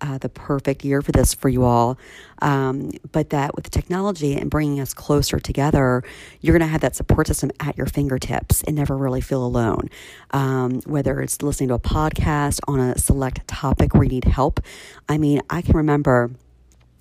uh, 0.00 0.18
the 0.18 0.28
perfect 0.28 0.84
year 0.84 1.02
for 1.02 1.12
this 1.12 1.34
for 1.34 1.48
you 1.48 1.64
all. 1.64 1.98
Um, 2.42 2.92
but 3.12 3.30
that 3.30 3.54
with 3.54 3.64
the 3.64 3.70
technology 3.70 4.34
and 4.34 4.50
bringing 4.50 4.80
us 4.80 4.92
closer 4.92 5.38
together, 5.38 6.02
you're 6.40 6.52
going 6.52 6.66
to 6.66 6.72
have 6.72 6.82
that 6.82 6.96
support 6.96 7.26
system 7.26 7.50
at 7.60 7.76
your 7.76 7.86
fingertips 7.86 8.62
and 8.64 8.76
never 8.76 8.96
really 8.96 9.20
feel 9.20 9.44
alone. 9.44 9.88
Um, 10.32 10.80
whether 10.82 11.20
it's 11.20 11.42
listening 11.42 11.68
to 11.68 11.74
a 11.74 11.78
podcast 11.78 12.60
on 12.68 12.80
a 12.80 12.98
select 12.98 13.46
topic 13.48 13.94
where 13.94 14.04
you 14.04 14.10
need 14.10 14.24
help. 14.24 14.60
I 15.08 15.18
mean, 15.18 15.40
I 15.48 15.62
can 15.62 15.76
remember. 15.76 16.30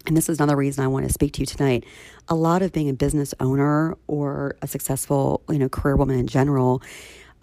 And 0.07 0.15
this 0.15 0.29
is 0.29 0.39
another 0.39 0.55
reason 0.55 0.83
I 0.83 0.87
want 0.87 1.07
to 1.07 1.11
speak 1.11 1.33
to 1.33 1.39
you 1.39 1.47
tonight. 1.47 1.83
A 2.27 2.35
lot 2.35 2.61
of 2.61 2.71
being 2.71 2.89
a 2.89 2.93
business 2.93 3.33
owner 3.39 3.97
or 4.05 4.55
a 4.61 4.67
successful, 4.67 5.41
you 5.49 5.57
know, 5.57 5.67
career 5.67 5.95
woman 5.95 6.19
in 6.19 6.27
general 6.27 6.83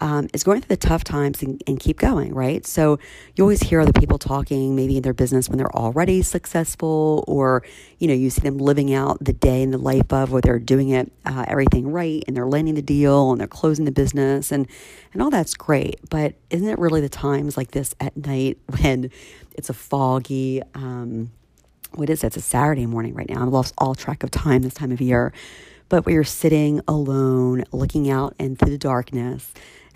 um, 0.01 0.27
is 0.33 0.43
going 0.43 0.59
through 0.61 0.75
the 0.75 0.77
tough 0.77 1.03
times 1.03 1.41
and, 1.41 1.61
and, 1.65 1.79
keep 1.79 1.97
going, 1.97 2.33
right? 2.33 2.65
So 2.65 2.99
you 3.35 3.43
always 3.43 3.61
hear 3.61 3.79
other 3.79 3.93
people 3.93 4.17
talking, 4.17 4.75
maybe 4.75 4.97
in 4.97 5.03
their 5.03 5.13
business 5.13 5.47
when 5.47 5.57
they're 5.57 5.75
already 5.75 6.21
successful, 6.21 7.23
or 7.27 7.63
you 7.99 8.07
know, 8.07 8.13
you 8.13 8.29
see 8.29 8.41
them 8.41 8.57
living 8.57 8.93
out 8.93 9.23
the 9.23 9.33
day 9.33 9.61
in 9.61 9.71
the 9.71 9.77
life 9.77 10.11
of 10.11 10.31
where 10.31 10.41
they're 10.41 10.59
doing 10.59 10.89
it 10.89 11.11
uh, 11.25 11.45
everything 11.47 11.91
right 11.91 12.23
and 12.27 12.35
they're 12.35 12.47
landing 12.47 12.75
the 12.75 12.81
deal 12.81 13.31
and 13.31 13.39
they're 13.39 13.47
closing 13.47 13.85
the 13.85 13.91
business 13.91 14.51
and 14.51 14.67
and 15.13 15.21
all 15.21 15.29
that's 15.29 15.53
great. 15.53 15.99
But 16.09 16.35
isn't 16.49 16.67
it 16.67 16.79
really 16.79 17.01
the 17.01 17.09
times 17.09 17.55
like 17.55 17.71
this 17.71 17.95
at 17.99 18.17
night 18.17 18.57
when 18.81 19.09
it's 19.53 19.69
a 19.69 19.73
foggy? 19.73 20.61
Um, 20.73 21.31
what 21.93 22.09
is 22.09 22.23
it? 22.23 22.27
It's 22.27 22.37
a 22.37 22.41
Saturday 22.41 22.87
morning 22.87 23.13
right 23.13 23.29
now. 23.29 23.43
I've 23.43 23.49
lost 23.49 23.73
all 23.77 23.95
track 23.95 24.23
of 24.23 24.31
time 24.31 24.63
this 24.63 24.73
time 24.73 24.91
of 24.91 24.99
year 24.99 25.31
but 25.89 26.07
you're 26.07 26.23
sitting 26.23 26.81
alone, 26.87 27.63
looking 27.71 28.09
out 28.09 28.35
into 28.39 28.65
the 28.65 28.79
darkness, 28.79 29.53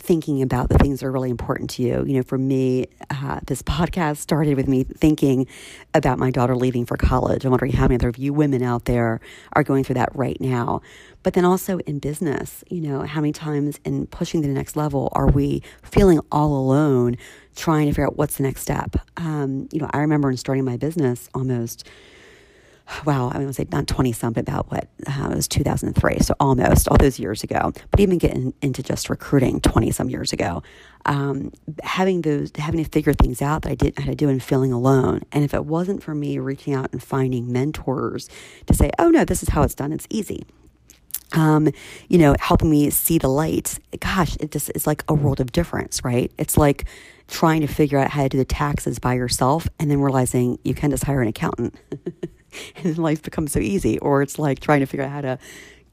thinking 0.07 0.41
about 0.41 0.69
the 0.69 0.77
things 0.77 1.01
that 1.01 1.05
are 1.05 1.11
really 1.11 1.29
important 1.29 1.69
to 1.69 1.83
you. 1.83 2.05
You 2.07 2.13
know, 2.13 2.23
for 2.23 2.37
me, 2.37 2.87
uh, 3.09 3.41
this 3.45 3.61
podcast 3.61 4.17
started 4.17 4.55
with 4.55 4.65
me 4.65 4.85
thinking 4.85 5.47
about 5.93 6.17
my 6.17 6.31
daughter 6.31 6.55
leaving 6.55 6.85
for 6.85 6.95
college. 6.95 7.43
I'm 7.43 7.51
wondering 7.51 7.73
how 7.73 7.83
many 7.83 7.95
other 7.95 8.07
of 8.07 8.17
you 8.17 8.31
women 8.31 8.63
out 8.63 8.85
there 8.85 9.19
are 9.51 9.63
going 9.63 9.83
through 9.83 9.95
that 9.95 10.15
right 10.15 10.39
now. 10.39 10.81
But 11.23 11.33
then 11.33 11.43
also 11.43 11.79
in 11.79 11.99
business, 11.99 12.63
you 12.69 12.79
know, 12.79 13.01
how 13.01 13.19
many 13.19 13.33
times 13.33 13.81
in 13.83 14.07
pushing 14.07 14.41
to 14.43 14.47
the 14.47 14.53
next 14.53 14.77
level 14.77 15.09
are 15.11 15.27
we 15.27 15.61
feeling 15.83 16.21
all 16.31 16.57
alone 16.57 17.17
trying 17.57 17.87
to 17.87 17.91
figure 17.91 18.07
out 18.07 18.17
what's 18.17 18.37
the 18.37 18.43
next 18.43 18.61
step? 18.61 18.95
Um, 19.17 19.67
you 19.73 19.81
know, 19.81 19.89
I 19.91 19.97
remember 19.99 20.31
in 20.31 20.37
starting 20.37 20.63
my 20.63 20.77
business 20.77 21.27
almost 21.33 21.85
wow, 23.05 23.29
I 23.29 23.33
mean, 23.33 23.43
I 23.43 23.45
would 23.45 23.55
say 23.55 23.67
not 23.71 23.87
20 23.87 24.11
some, 24.11 24.33
but 24.33 24.41
about 24.41 24.71
what, 24.71 24.87
uh, 25.07 25.29
it 25.31 25.35
was 25.35 25.47
2003. 25.47 26.19
So 26.19 26.35
almost 26.39 26.87
all 26.87 26.97
those 26.97 27.19
years 27.19 27.43
ago, 27.43 27.73
but 27.91 27.99
even 27.99 28.17
getting 28.17 28.53
into 28.61 28.81
just 28.81 29.09
recruiting 29.09 29.59
20 29.61 29.91
some 29.91 30.09
years 30.09 30.33
ago, 30.33 30.63
um, 31.05 31.51
having 31.83 32.21
those, 32.21 32.51
having 32.57 32.83
to 32.83 32.89
figure 32.89 33.13
things 33.13 33.41
out 33.41 33.63
that 33.63 33.71
I 33.71 33.75
didn't 33.75 33.99
how 33.99 34.05
to 34.05 34.15
do 34.15 34.29
and 34.29 34.41
feeling 34.41 34.71
alone. 34.71 35.23
And 35.31 35.43
if 35.43 35.53
it 35.53 35.65
wasn't 35.65 36.03
for 36.03 36.15
me 36.15 36.39
reaching 36.39 36.73
out 36.73 36.91
and 36.91 37.01
finding 37.01 37.51
mentors 37.51 38.29
to 38.67 38.73
say, 38.73 38.91
oh 38.99 39.09
no, 39.09 39.25
this 39.25 39.43
is 39.43 39.49
how 39.49 39.63
it's 39.63 39.75
done. 39.75 39.91
It's 39.91 40.07
easy. 40.09 40.45
Um, 41.33 41.69
you 42.07 42.17
know, 42.17 42.35
helping 42.39 42.69
me 42.69 42.89
see 42.89 43.17
the 43.17 43.27
light. 43.27 43.79
Gosh, 43.99 44.37
it 44.39 44.51
just 44.51 44.71
is 44.75 44.87
like 44.87 45.03
a 45.07 45.13
world 45.13 45.39
of 45.39 45.51
difference, 45.51 46.03
right? 46.03 46.31
It's 46.37 46.57
like 46.57 46.85
trying 47.27 47.61
to 47.61 47.67
figure 47.67 47.99
out 47.99 48.11
how 48.11 48.23
to 48.23 48.29
do 48.29 48.37
the 48.37 48.45
taxes 48.45 48.99
by 48.99 49.13
yourself 49.15 49.67
and 49.79 49.91
then 49.91 49.99
realizing 49.99 50.57
you 50.63 50.73
can 50.73 50.91
just 50.91 51.03
hire 51.03 51.21
an 51.21 51.27
accountant. 51.27 51.75
and 52.83 52.97
life 52.97 53.21
becomes 53.21 53.51
so 53.51 53.59
easy. 53.59 53.99
Or 53.99 54.21
it's 54.21 54.39
like 54.39 54.59
trying 54.59 54.79
to 54.79 54.85
figure 54.85 55.05
out 55.05 55.11
how 55.11 55.21
to 55.21 55.39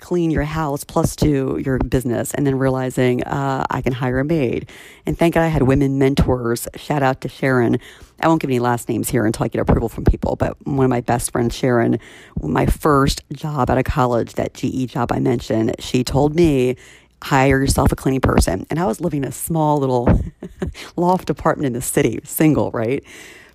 clean 0.05 0.31
your 0.31 0.43
house 0.43 0.85
plus 0.85 1.17
to 1.17 1.59
your 1.65 1.79
business 1.79 2.35
and 2.35 2.47
then 2.47 2.59
realizing 2.59 3.25
uh, 3.25 3.65
I 3.71 3.81
can 3.81 3.95
hire 3.95 4.19
a 4.19 4.25
maid. 4.25 4.69
And 5.07 5.19
thank 5.19 5.33
God 5.33 5.45
I 5.45 5.49
had 5.49 5.63
women 5.63 5.99
mentors. 5.99 6.69
Shout 6.77 7.03
out 7.03 7.23
to 7.23 7.29
Sharon. 7.29 7.79
I 8.21 8.29
won't 8.29 8.43
give 8.43 8.51
any 8.51 8.59
last 8.59 8.87
names 8.91 9.09
here 9.09 9.25
until 9.25 9.45
I 9.45 9.49
get 9.49 9.63
approval 9.63 9.89
from 9.89 10.05
people, 10.05 10.37
but 10.37 10.59
one 10.67 10.85
of 10.85 10.91
my 10.91 11.01
best 11.01 11.33
friends, 11.33 11.57
Sharon, 11.57 11.99
my 12.43 12.67
first 12.67 13.23
job 13.33 13.71
out 13.71 13.79
of 13.79 13.85
college, 13.85 14.35
that 14.35 14.53
GE 14.53 14.89
job 14.89 15.11
I 15.11 15.21
mentioned, 15.21 15.75
she 15.79 16.05
told 16.05 16.35
me, 16.35 16.77
hire 17.23 17.59
yourself 17.59 17.91
a 17.91 17.97
cleaning 17.97 18.21
person. 18.21 18.67
And 18.69 18.79
I 18.79 18.85
was 18.85 19.01
living 19.01 19.23
in 19.23 19.29
a 19.31 19.33
small 19.33 19.79
little 19.79 20.21
loft 20.97 21.31
apartment 21.31 21.69
in 21.69 21.73
the 21.73 21.81
city, 21.81 22.21
single, 22.25 22.71
right? 22.73 23.03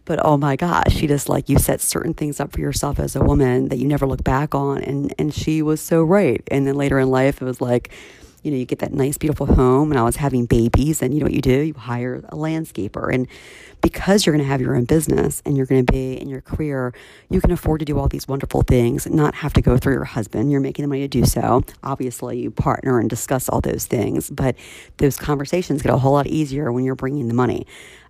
But 0.06 0.24
oh 0.26 0.38
my 0.38 0.56
gosh, 0.56 0.92
she 0.94 1.06
just 1.06 1.30
like 1.30 1.50
you 1.50 1.60
set 1.60 1.82
certain 1.82 2.14
things 2.14 2.40
up 2.40 2.52
for 2.52 2.60
yourself 2.60 3.00
as 3.00 3.16
a 3.16 3.24
woman 3.24 3.70
that 3.70 3.78
you 3.78 3.88
never 3.88 4.08
look 4.08 4.24
back 4.24 4.56
on. 4.56 4.80
And, 4.80 5.14
and 5.20 5.34
she 5.34 5.62
was 5.62 5.82
so 5.82 6.04
right. 6.04 6.42
And 6.50 6.66
then 6.66 6.76
later 6.76 6.98
in 7.00 7.10
life, 7.10 7.42
it 7.42 7.46
was 7.46 7.62
like, 7.62 7.92
you 8.44 8.52
know, 8.52 8.58
you 8.58 8.66
get 8.66 8.80
that 8.80 8.94
nice, 8.94 9.18
beautiful 9.18 9.46
home, 9.46 9.92
and 9.92 10.00
I 10.00 10.04
was 10.04 10.16
having 10.16 10.46
babies, 10.46 11.02
and 11.02 11.14
you 11.14 11.20
know 11.20 11.26
what 11.26 11.34
you 11.34 11.42
do? 11.42 11.60
You 11.60 11.74
hire 11.74 12.24
a 12.30 12.36
landscaper. 12.36 13.14
And 13.14 13.28
because 13.82 14.26
you're 14.26 14.34
going 14.34 14.44
to 14.44 14.50
have 14.50 14.62
your 14.62 14.76
own 14.76 14.86
business 14.86 15.42
and 15.46 15.56
you're 15.56 15.66
going 15.66 15.86
to 15.86 15.92
be 15.92 16.20
in 16.20 16.30
your 16.30 16.42
career, 16.42 16.94
you 17.30 17.42
can 17.42 17.52
afford 17.52 17.80
to 17.80 17.86
do 17.86 17.98
all 17.98 18.08
these 18.08 18.28
wonderful 18.28 18.62
things, 18.62 19.08
not 19.08 19.36
have 19.36 19.54
to 19.54 19.62
go 19.62 19.78
through 19.78 19.94
your 19.94 20.06
husband. 20.06 20.52
You're 20.52 20.62
making 20.62 20.84
the 20.84 20.90
money 20.90 21.02
to 21.02 21.08
do 21.08 21.26
so. 21.26 21.64
Obviously, 21.84 22.40
you 22.40 22.52
partner 22.52 23.00
and 23.00 23.10
discuss 23.10 23.50
all 23.50 23.62
those 23.62 23.86
things, 23.86 24.30
but 24.30 24.56
those 24.98 25.18
conversations 25.18 25.82
get 25.82 25.94
a 25.94 25.98
whole 25.98 26.14
lot 26.14 26.28
easier 26.28 26.72
when 26.72 26.84
you're 26.84 26.96
bringing 26.96 27.28
the 27.28 27.34
money. 27.34 27.66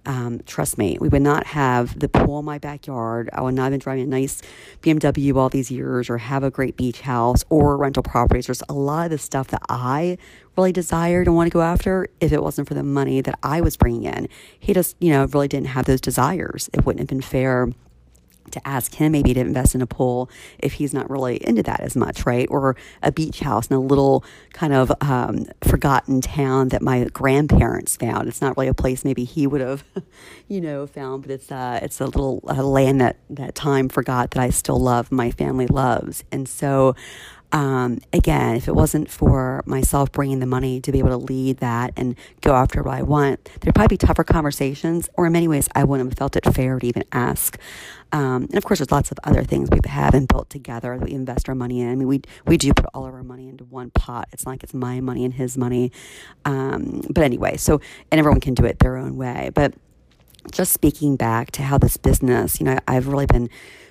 Um, 0.06 0.40
trust 0.46 0.78
me, 0.78 0.98
we 1.00 1.10
would 1.10 1.22
not 1.22 1.46
have 1.48 2.00
the 2.00 2.08
pool 2.08 2.40
in 2.40 2.46
my 2.46 2.58
backyard. 2.58 3.30
I 3.34 3.42
would 3.42 3.54
not 3.54 3.64
have 3.64 3.72
been 3.74 3.80
driving 3.80 4.04
a 4.06 4.08
nice 4.08 4.42
BMW 4.82 5.36
all 5.36 5.50
these 5.50 5.70
years 5.70 6.10
or 6.10 6.18
have 6.18 6.44
a 6.44 6.50
great 6.50 6.78
beach 6.78 7.02
house 7.02 7.44
or 7.50 7.78
rental 7.78 8.02
properties. 8.02 8.48
There's 8.48 8.64
a 8.70 8.74
lot 8.74 9.06
of 9.06 9.12
the 9.12 9.18
stuff 9.18 9.50
that 9.50 9.62
I 9.70 10.18
really 10.60 10.74
desired 10.74 11.26
and 11.26 11.36
want 11.38 11.48
to 11.48 11.54
go 11.54 11.62
after 11.62 12.10
if 12.20 12.34
it 12.34 12.44
wasn't 12.44 12.68
for 12.68 12.74
the 12.74 12.84
money 12.84 13.22
that 13.22 13.40
I 13.42 13.62
was 13.62 13.78
bringing 13.78 14.04
in. 14.04 14.28
He 14.60 14.74
just, 14.74 14.98
you 15.00 15.10
know, 15.12 15.26
really 15.26 15.48
didn't 15.48 15.68
have 15.68 15.86
those 15.86 16.02
desires. 16.02 16.70
It 16.74 16.86
wouldn't 16.86 17.00
have 17.00 17.08
been 17.08 17.22
fair 17.22 17.70
to 18.52 18.68
ask 18.68 18.96
him 18.96 19.12
maybe 19.12 19.34
to 19.34 19.40
invest 19.40 19.76
in 19.76 19.82
a 19.82 19.88
pool 19.88 20.30
if 20.58 20.74
he's 20.74 20.94
not 20.94 21.10
really 21.10 21.38
into 21.48 21.64
that 21.64 21.80
as 21.80 21.96
much, 21.96 22.26
right? 22.26 22.48
Or 22.50 22.76
a 23.02 23.12
beach 23.12 23.40
house 23.40 23.68
in 23.68 23.76
a 23.76 23.80
little 23.80 24.26
kind 24.52 24.74
of 24.74 24.92
um, 25.02 25.46
forgotten 25.62 26.20
town 26.20 26.70
that 26.70 26.82
my 26.82 27.06
grandparents 27.06 27.96
found. 27.96 28.28
It's 28.28 28.42
not 28.42 28.58
really 28.58 28.68
a 28.68 28.74
place 28.74 29.06
maybe 29.06 29.24
he 29.24 29.48
would 29.48 29.62
have, 29.62 29.84
you 30.50 30.60
know, 30.60 30.88
found, 30.88 31.22
but 31.22 31.32
it's 31.32 31.52
uh, 31.52 31.80
it's 31.82 32.02
a 32.02 32.06
little 32.06 32.44
uh, 32.48 32.64
land 32.64 33.00
that 33.00 33.18
that 33.30 33.56
time 33.56 33.88
forgot 33.88 34.32
that 34.32 34.42
I 34.42 34.50
still 34.50 34.80
love, 34.80 35.12
my 35.12 35.32
family 35.32 35.68
loves, 35.68 36.24
and 36.32 36.50
so 36.50 36.96
um, 37.52 38.00
again, 38.14 38.56
if 38.56 38.68
it 38.68 38.76
wasn't 38.76 39.10
for 39.10 39.64
myself 39.66 40.12
bringing 40.12 40.40
the 40.40 40.46
money 40.46 40.80
to 40.82 40.92
be 40.92 41.00
able 41.00 41.10
to 41.10 41.18
lead 41.18 41.58
that 41.58 41.94
and 41.98 42.16
go 42.42 42.54
after 42.54 42.84
what 42.84 42.94
I 42.94 43.02
want, 43.02 43.44
there'd 43.62 43.74
probably 43.74 43.96
be 43.96 43.98
tougher 43.98 44.24
conversations, 44.24 45.10
or 45.16 45.26
in 45.26 45.34
many 45.34 45.48
ways, 45.48 45.68
I 45.74 45.84
wouldn't 45.84 46.12
have 46.12 46.18
felt 46.18 46.36
it 46.36 46.46
fair 46.54 46.78
to 46.80 46.86
even 46.86 47.04
ask. 47.12 47.58
Um, 48.12 48.44
and 48.44 48.56
of 48.56 48.64
course, 48.66 48.80
there's 48.80 48.92
lots 48.92 49.12
of 49.12 49.20
other 49.24 49.44
things 49.44 49.70
we 49.72 49.80
have 49.86 50.14
and 50.14 50.28
built 50.28 50.50
together 50.50 50.98
that 50.98 51.06
we 51.06 51.12
invest 51.12 51.50
our 51.50 51.56
money 51.56 51.82
in. 51.82 51.90
I 51.90 51.96
mean, 51.96 52.08
we 52.08 52.22
we 52.46 52.58
do 52.58 52.74
put 52.74 52.86
all 52.94 53.06
of 53.06 53.14
our 53.14 53.24
money 53.24 53.50
into 53.50 53.64
one 53.66 53.92
pot. 53.92 54.28
It's 54.32 54.46
not 54.46 54.52
like 54.52 54.64
it's 54.64 54.74
my 54.74 55.00
money 55.00 55.26
and 55.26 55.34
his 55.34 55.58
money. 55.58 55.92
Um, 56.46 57.02
but 57.10 57.24
anyway, 57.24 57.58
so 57.58 57.82
and 58.12 58.20
everyone 58.20 58.42
can 58.42 58.54
do 58.54 58.66
it 58.66 58.80
their 58.80 58.98
own 58.98 59.16
way. 59.18 59.52
But 59.54 59.74
just 60.52 60.72
speaking 60.74 61.16
back 61.16 61.52
to 61.52 61.64
how 61.64 61.78
this 61.78 61.98
business, 61.98 62.60
you 62.60 62.66
know, 62.66 62.80
I've 62.88 63.08
really 63.08 63.26
been 63.26 63.50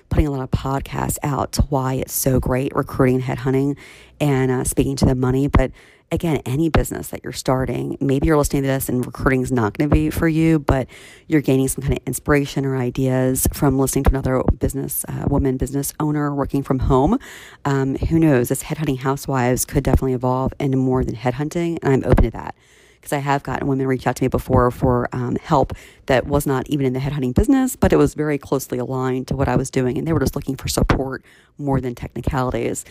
putting 0.09 0.27
a 0.27 0.31
lot 0.31 0.41
of 0.41 0.51
podcasts 0.51 1.17
out 1.23 1.51
to 1.53 1.61
why 1.63 1.95
it's 1.95 2.13
so 2.13 2.39
great 2.39 2.75
recruiting 2.75 3.21
and 3.21 3.23
headhunting 3.23 3.77
and 4.19 4.51
uh, 4.51 4.63
speaking 4.63 4.95
to 4.97 5.05
the 5.05 5.15
money. 5.15 5.47
But 5.47 5.71
again, 6.11 6.41
any 6.45 6.69
business 6.69 7.09
that 7.09 7.23
you're 7.23 7.33
starting, 7.33 7.97
maybe 7.99 8.27
you're 8.27 8.37
listening 8.37 8.63
to 8.63 8.67
this 8.67 8.89
and 8.89 9.05
recruiting 9.05 9.41
is 9.41 9.51
not 9.51 9.77
going 9.77 9.89
to 9.89 9.93
be 9.93 10.09
for 10.09 10.27
you, 10.27 10.59
but 10.59 10.87
you're 11.27 11.41
gaining 11.41 11.67
some 11.67 11.81
kind 11.81 11.93
of 11.93 11.99
inspiration 12.05 12.65
or 12.65 12.75
ideas 12.75 13.47
from 13.53 13.77
listening 13.77 14.03
to 14.05 14.09
another 14.09 14.41
business, 14.57 15.05
uh, 15.07 15.25
woman 15.27 15.57
business 15.57 15.93
owner 15.99 16.33
working 16.33 16.63
from 16.63 16.79
home. 16.79 17.19
Um, 17.65 17.95
who 17.95 18.19
knows? 18.19 18.49
This 18.49 18.63
headhunting 18.63 18.99
housewives 18.99 19.65
could 19.65 19.83
definitely 19.83 20.13
evolve 20.13 20.53
into 20.59 20.77
more 20.77 21.03
than 21.03 21.15
headhunting, 21.15 21.77
and 21.83 21.93
I'm 21.93 22.03
open 22.05 22.23
to 22.23 22.31
that 22.31 22.55
because 22.99 23.13
I 23.13 23.19
have 23.19 23.43
gotten 23.43 23.67
women 23.67 23.87
reach 23.87 24.05
out 24.07 24.15
to 24.17 24.23
me 24.23 24.27
before 24.27 24.69
for 24.71 25.07
um, 25.13 25.35
help 25.37 25.73
that 26.07 26.27
was 26.27 26.45
not 26.45 26.67
even 26.69 26.85
in 26.85 26.93
the 26.93 26.99
headhunting 26.99 27.33
business, 27.33 27.75
but 27.75 27.93
it 27.93 27.97
was 27.97 28.13
very 28.13 28.37
closely 28.37 28.77
aligned 28.77 29.27
to 29.29 29.35
what 29.35 29.47
I 29.47 29.55
was 29.55 29.69
doing, 29.69 29.97
and 29.97 30.07
they 30.07 30.13
were 30.13 30.19
just 30.19 30.35
looking 30.35 30.55
for 30.55 30.67
support 30.67 31.23
more 31.57 31.79
than 31.79 31.95
technicalities. 31.95 32.85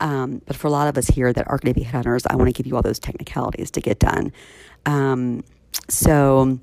Um, 0.00 0.42
but 0.46 0.56
for 0.56 0.66
a 0.66 0.70
lot 0.70 0.88
of 0.88 0.98
us 0.98 1.06
here 1.06 1.32
that 1.32 1.48
are 1.48 1.58
going 1.58 1.72
to 1.72 1.78
be 1.78 1.86
headhunters, 1.86 2.26
I 2.28 2.34
want 2.36 2.48
to 2.48 2.52
give 2.52 2.66
you 2.66 2.74
all 2.74 2.82
those 2.82 2.98
technicalities 2.98 3.70
to 3.72 3.80
get 3.80 4.00
done. 4.00 4.32
Um, 4.84 5.44
so 5.88 6.58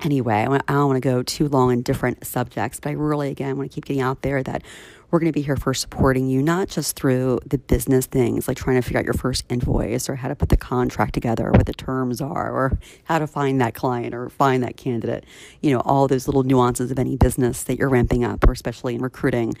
anyway, 0.00 0.46
I 0.48 0.72
don't 0.72 0.86
want 0.86 0.96
to 0.96 1.00
go 1.00 1.22
too 1.22 1.48
long 1.48 1.72
in 1.72 1.82
different 1.82 2.24
subjects, 2.24 2.78
but 2.80 2.90
I 2.90 2.92
really, 2.92 3.30
again, 3.30 3.56
want 3.56 3.70
to 3.70 3.74
keep 3.74 3.84
getting 3.84 4.02
out 4.02 4.22
there 4.22 4.42
that 4.44 4.62
we're 5.10 5.18
going 5.18 5.32
to 5.32 5.36
be 5.36 5.42
here 5.42 5.56
for 5.56 5.72
supporting 5.72 6.28
you, 6.28 6.42
not 6.42 6.68
just 6.68 6.96
through 6.96 7.40
the 7.46 7.58
business 7.58 8.06
things 8.06 8.46
like 8.46 8.56
trying 8.56 8.76
to 8.76 8.82
figure 8.82 8.98
out 8.98 9.04
your 9.04 9.14
first 9.14 9.44
invoice 9.48 10.08
or 10.08 10.16
how 10.16 10.28
to 10.28 10.36
put 10.36 10.50
the 10.50 10.56
contract 10.56 11.14
together, 11.14 11.50
what 11.50 11.66
the 11.66 11.72
terms 11.72 12.20
are, 12.20 12.52
or 12.52 12.78
how 13.04 13.18
to 13.18 13.26
find 13.26 13.60
that 13.60 13.74
client 13.74 14.14
or 14.14 14.28
find 14.28 14.62
that 14.62 14.76
candidate. 14.76 15.24
You 15.62 15.72
know, 15.72 15.80
all 15.80 16.08
those 16.08 16.28
little 16.28 16.42
nuances 16.42 16.90
of 16.90 16.98
any 16.98 17.16
business 17.16 17.62
that 17.64 17.78
you're 17.78 17.88
ramping 17.88 18.24
up, 18.24 18.46
or 18.46 18.52
especially 18.52 18.94
in 18.94 19.02
recruiting. 19.02 19.54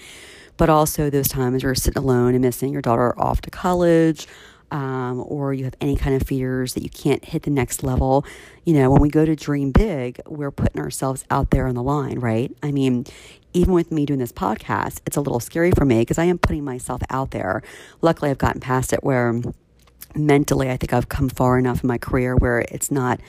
But 0.56 0.68
also 0.68 1.08
those 1.08 1.28
times 1.28 1.62
you're 1.62 1.74
sitting 1.74 2.02
alone 2.02 2.34
and 2.34 2.42
missing 2.42 2.72
your 2.72 2.82
daughter 2.82 3.18
off 3.18 3.40
to 3.42 3.50
college 3.50 4.26
um, 4.70 5.24
or 5.26 5.54
you 5.54 5.64
have 5.64 5.74
any 5.80 5.96
kind 5.96 6.14
of 6.20 6.26
fears 6.26 6.74
that 6.74 6.82
you 6.82 6.90
can't 6.90 7.24
hit 7.24 7.42
the 7.42 7.50
next 7.50 7.82
level, 7.82 8.24
you 8.64 8.74
know, 8.74 8.90
when 8.90 9.00
we 9.00 9.08
go 9.08 9.24
to 9.24 9.34
dream 9.34 9.72
big, 9.72 10.20
we're 10.26 10.50
putting 10.50 10.80
ourselves 10.80 11.24
out 11.30 11.50
there 11.50 11.66
on 11.66 11.74
the 11.74 11.82
line, 11.82 12.18
right? 12.18 12.54
I 12.62 12.70
mean, 12.70 13.06
even 13.52 13.72
with 13.72 13.90
me 13.90 14.06
doing 14.06 14.18
this 14.18 14.32
podcast, 14.32 15.00
it's 15.06 15.16
a 15.16 15.20
little 15.20 15.40
scary 15.40 15.70
for 15.70 15.84
me 15.84 16.00
because 16.00 16.18
I 16.18 16.24
am 16.24 16.38
putting 16.38 16.64
myself 16.64 17.02
out 17.10 17.30
there. 17.30 17.62
Luckily, 18.02 18.30
I've 18.30 18.38
gotten 18.38 18.60
past 18.60 18.92
it 18.92 19.02
where 19.02 19.40
mentally, 20.14 20.70
I 20.70 20.76
think 20.76 20.92
I've 20.92 21.08
come 21.08 21.28
far 21.28 21.58
enough 21.58 21.82
in 21.82 21.88
my 21.88 21.98
career 21.98 22.36
where 22.36 22.60
it's 22.60 22.90
not 22.90 23.20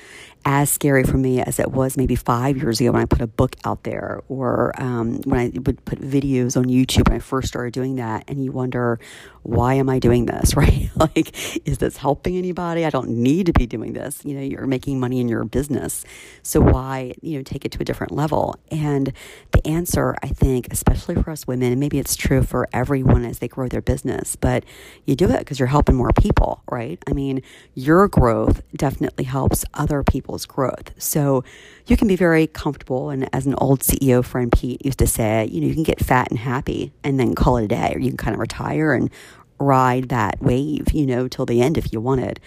as 0.46 0.70
scary 0.70 1.04
for 1.04 1.18
me 1.18 1.42
as 1.42 1.60
it 1.60 1.72
was 1.72 1.98
maybe 1.98 2.16
five 2.16 2.58
years 2.58 2.80
ago 2.80 2.92
when 2.92 3.02
I 3.02 3.06
put 3.06 3.22
a 3.22 3.28
book 3.28 3.56
out 3.66 3.84
there 3.84 4.22
or 4.30 4.74
um, 4.82 5.22
when 5.24 5.40
I 5.40 5.52
would 5.60 5.84
put 5.86 6.00
videos 6.00 6.56
on 6.56 6.66
YouTube 6.66 7.10
when 7.10 7.18
I 7.18 7.20
first 7.20 7.50
started 7.50 7.74
doing 7.74 7.96
that. 7.96 8.24
And 8.28 8.44
you 8.44 8.52
wonder, 8.52 9.00
why 9.44 9.76
am 9.76 9.90
I 9.90 10.00
doing 10.00 10.26
this, 10.26 10.56
right? 10.56 10.90
like, 10.96 11.68
is 11.68 11.80
this 11.80 11.98
helping 11.98 12.38
anybody? 12.38 12.86
I 12.86 12.90
don't 12.90 13.10
need 13.10 13.48
to 13.48 13.54
be 13.54 13.68
doing 13.68 13.94
this. 13.94 14.24
You 14.24 14.36
know, 14.36 14.42
you're 14.42 14.68
making 14.68 15.00
money 15.00 15.20
in 15.20 15.28
your 15.28 15.44
business. 15.44 16.06
So 16.44 16.62
why, 16.62 17.14
you 17.22 17.38
know, 17.38 17.44
take 17.44 17.66
it 17.66 17.72
to 17.74 17.82
a 17.82 17.86
different 17.86 18.12
level? 18.12 18.56
And 18.72 19.14
the 19.52 19.66
answer, 19.68 20.16
I 20.24 20.28
think, 20.28 20.68
especially 20.72 21.16
for 21.16 21.32
us 21.32 21.48
women, 21.48 21.72
and 21.72 21.80
maybe 21.80 22.00
it's 22.00 22.16
true 22.16 22.44
for 22.44 22.68
everyone 22.74 23.26
as 23.26 23.40
they 23.40 23.48
grow 23.48 23.68
their 23.68 23.82
business, 23.82 24.36
but 24.36 24.64
you 25.06 25.16
do 25.16 25.30
it 25.30 25.40
because 25.40 25.60
you're 25.60 25.68
helping 25.68 25.96
more 25.96 26.12
people, 26.20 26.64
right? 26.70 27.02
I 27.08 27.14
mean, 27.14 27.42
your 27.74 28.08
growth 28.08 28.62
definitely 28.76 29.26
helps 29.26 29.66
other 29.74 30.04
people's 30.04 30.39
growth. 30.46 30.92
So 30.98 31.44
you 31.88 31.98
can 31.98 32.08
be 32.08 32.16
very 32.16 32.48
comfortable. 32.48 33.10
And 33.10 33.30
as 33.34 33.46
an 33.46 33.56
old 33.58 33.82
CEO 33.82 34.24
friend, 34.24 34.52
Pete 34.52 34.86
used 34.86 35.00
to 35.00 35.08
say, 35.08 35.48
you 35.52 35.62
know, 35.62 35.68
you 35.68 35.74
can 35.74 35.84
get 35.84 36.04
fat 36.04 36.30
and 36.30 36.40
happy 36.40 36.92
and 37.04 37.20
then 37.20 37.36
call 37.36 37.58
it 37.58 37.66
a 37.66 37.68
day, 37.68 37.94
or 37.96 38.00
you 38.00 38.10
can 38.10 38.18
kind 38.18 38.34
of 38.34 38.40
retire 38.40 38.94
and 38.94 39.10
ride 39.60 40.10
that 40.10 40.42
wave, 40.42 40.92
you 40.94 41.06
know, 41.06 41.28
till 41.28 41.46
the 41.46 41.62
end 41.62 41.78
if 41.78 41.92
you 41.92 42.00
wanted. 42.00 42.40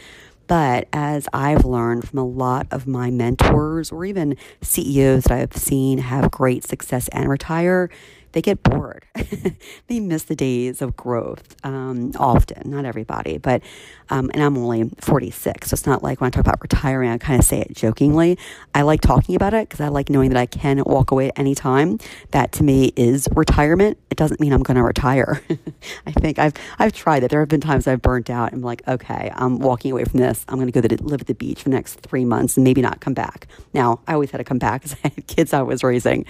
But 0.47 0.89
as 0.93 1.29
I've 1.33 1.65
learned 1.65 2.09
from 2.09 2.19
a 2.19 2.27
lot 2.27 2.67
of 2.71 2.87
my 2.87 3.11
mentors 3.11 3.91
or 3.91 4.05
even 4.05 4.37
CEOs 4.61 5.25
that 5.25 5.33
I've 5.33 5.57
seen 5.57 5.99
have 5.99 6.31
great 6.31 6.65
success 6.65 7.09
and 7.09 7.29
retire, 7.29 7.91
they 8.33 8.43
get 8.43 8.63
bored. 8.63 9.05
they 9.87 10.01
miss 10.01 10.25
the 10.25 10.35
days 10.35 10.83
of 10.83 10.97
growth 10.97 11.57
um, 11.65 12.13
often, 12.19 12.71
not 12.71 12.85
everybody, 12.85 13.39
but, 13.39 13.63
um, 14.11 14.31
and 14.35 14.43
I'm 14.43 14.57
only 14.57 14.91
46, 15.01 15.71
so 15.71 15.75
it's 15.75 15.87
not 15.87 16.03
like 16.03 16.21
when 16.21 16.29
I 16.29 16.31
talk 16.31 16.41
about 16.41 16.61
retiring, 16.61 17.11
I 17.11 17.19
kind 17.19 17.39
of 17.39 17.45
say 17.45 17.61
it 17.61 17.75
jokingly. 17.75 18.39
I 18.75 18.83
like 18.83 19.01
talking 19.01 19.35
about 19.35 19.55
it 19.55 19.69
because 19.69 19.81
I 19.81 19.89
like 19.89 20.09
knowing 20.11 20.31
that 20.31 20.39
I 20.39 20.47
can 20.47 20.83
walk 20.85 21.11
away 21.11 21.29
at 21.29 21.39
any 21.39 21.55
time. 21.55 21.99
That 22.31 22.53
to 22.53 22.65
me 22.65 22.93
is 22.97 23.29
retirement. 23.33 23.99
It 24.11 24.17
doesn't 24.17 24.41
mean 24.41 24.53
I'm 24.53 24.63
going 24.63 24.77
to 24.77 24.83
retire. 24.83 25.43
I 26.07 26.13
think 26.13 26.39
I've, 26.39 26.55
I've 26.79 26.93
tried 26.93 27.25
it. 27.25 27.31
There 27.31 27.41
have 27.41 27.49
been 27.49 27.61
times 27.61 27.87
I've 27.87 28.03
burnt 28.03 28.31
out. 28.31 28.53
I'm 28.53 28.63
like, 28.63 28.87
okay, 28.89 29.31
I'm 29.35 29.59
walking 29.59 29.93
away 29.93 30.05
from 30.05 30.21
this. 30.21 30.45
I'm 30.49 30.57
going 30.57 30.71
to 30.71 30.81
go 30.81 30.87
to 30.87 31.03
live 31.03 31.23
at 31.23 31.27
the 31.27 31.35
beach 31.35 31.63
for 31.63 31.69
the 31.69 31.75
next 31.75 32.01
three 32.01 32.25
months 32.25 32.57
and 32.57 32.65
maybe 32.65 32.83
not 32.83 33.01
come 33.01 33.15
back. 33.15 33.47
Now, 33.73 34.01
I 34.07 34.15
always 34.15 34.31
had 34.31 34.39
to 34.39 34.45
come 34.45 34.59
back 34.59 34.83
because 34.83 34.97
I 35.05 35.09
had 35.09 35.27
kids 35.27 35.53
I 35.53 35.63
was 35.63 35.83
raising. 35.83 36.25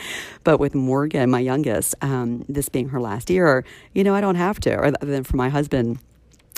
But 0.44 0.58
with 0.58 0.74
Morgan, 0.74 1.30
my 1.30 1.40
youngest, 1.40 1.91
um, 2.00 2.44
this 2.48 2.68
being 2.68 2.88
her 2.90 3.00
last 3.00 3.30
year, 3.30 3.64
you 3.92 4.04
know, 4.04 4.14
I 4.14 4.20
don't 4.20 4.36
have 4.36 4.60
to, 4.60 4.78
other 4.78 5.12
than 5.12 5.24
for 5.24 5.36
my 5.36 5.48
husband 5.48 5.98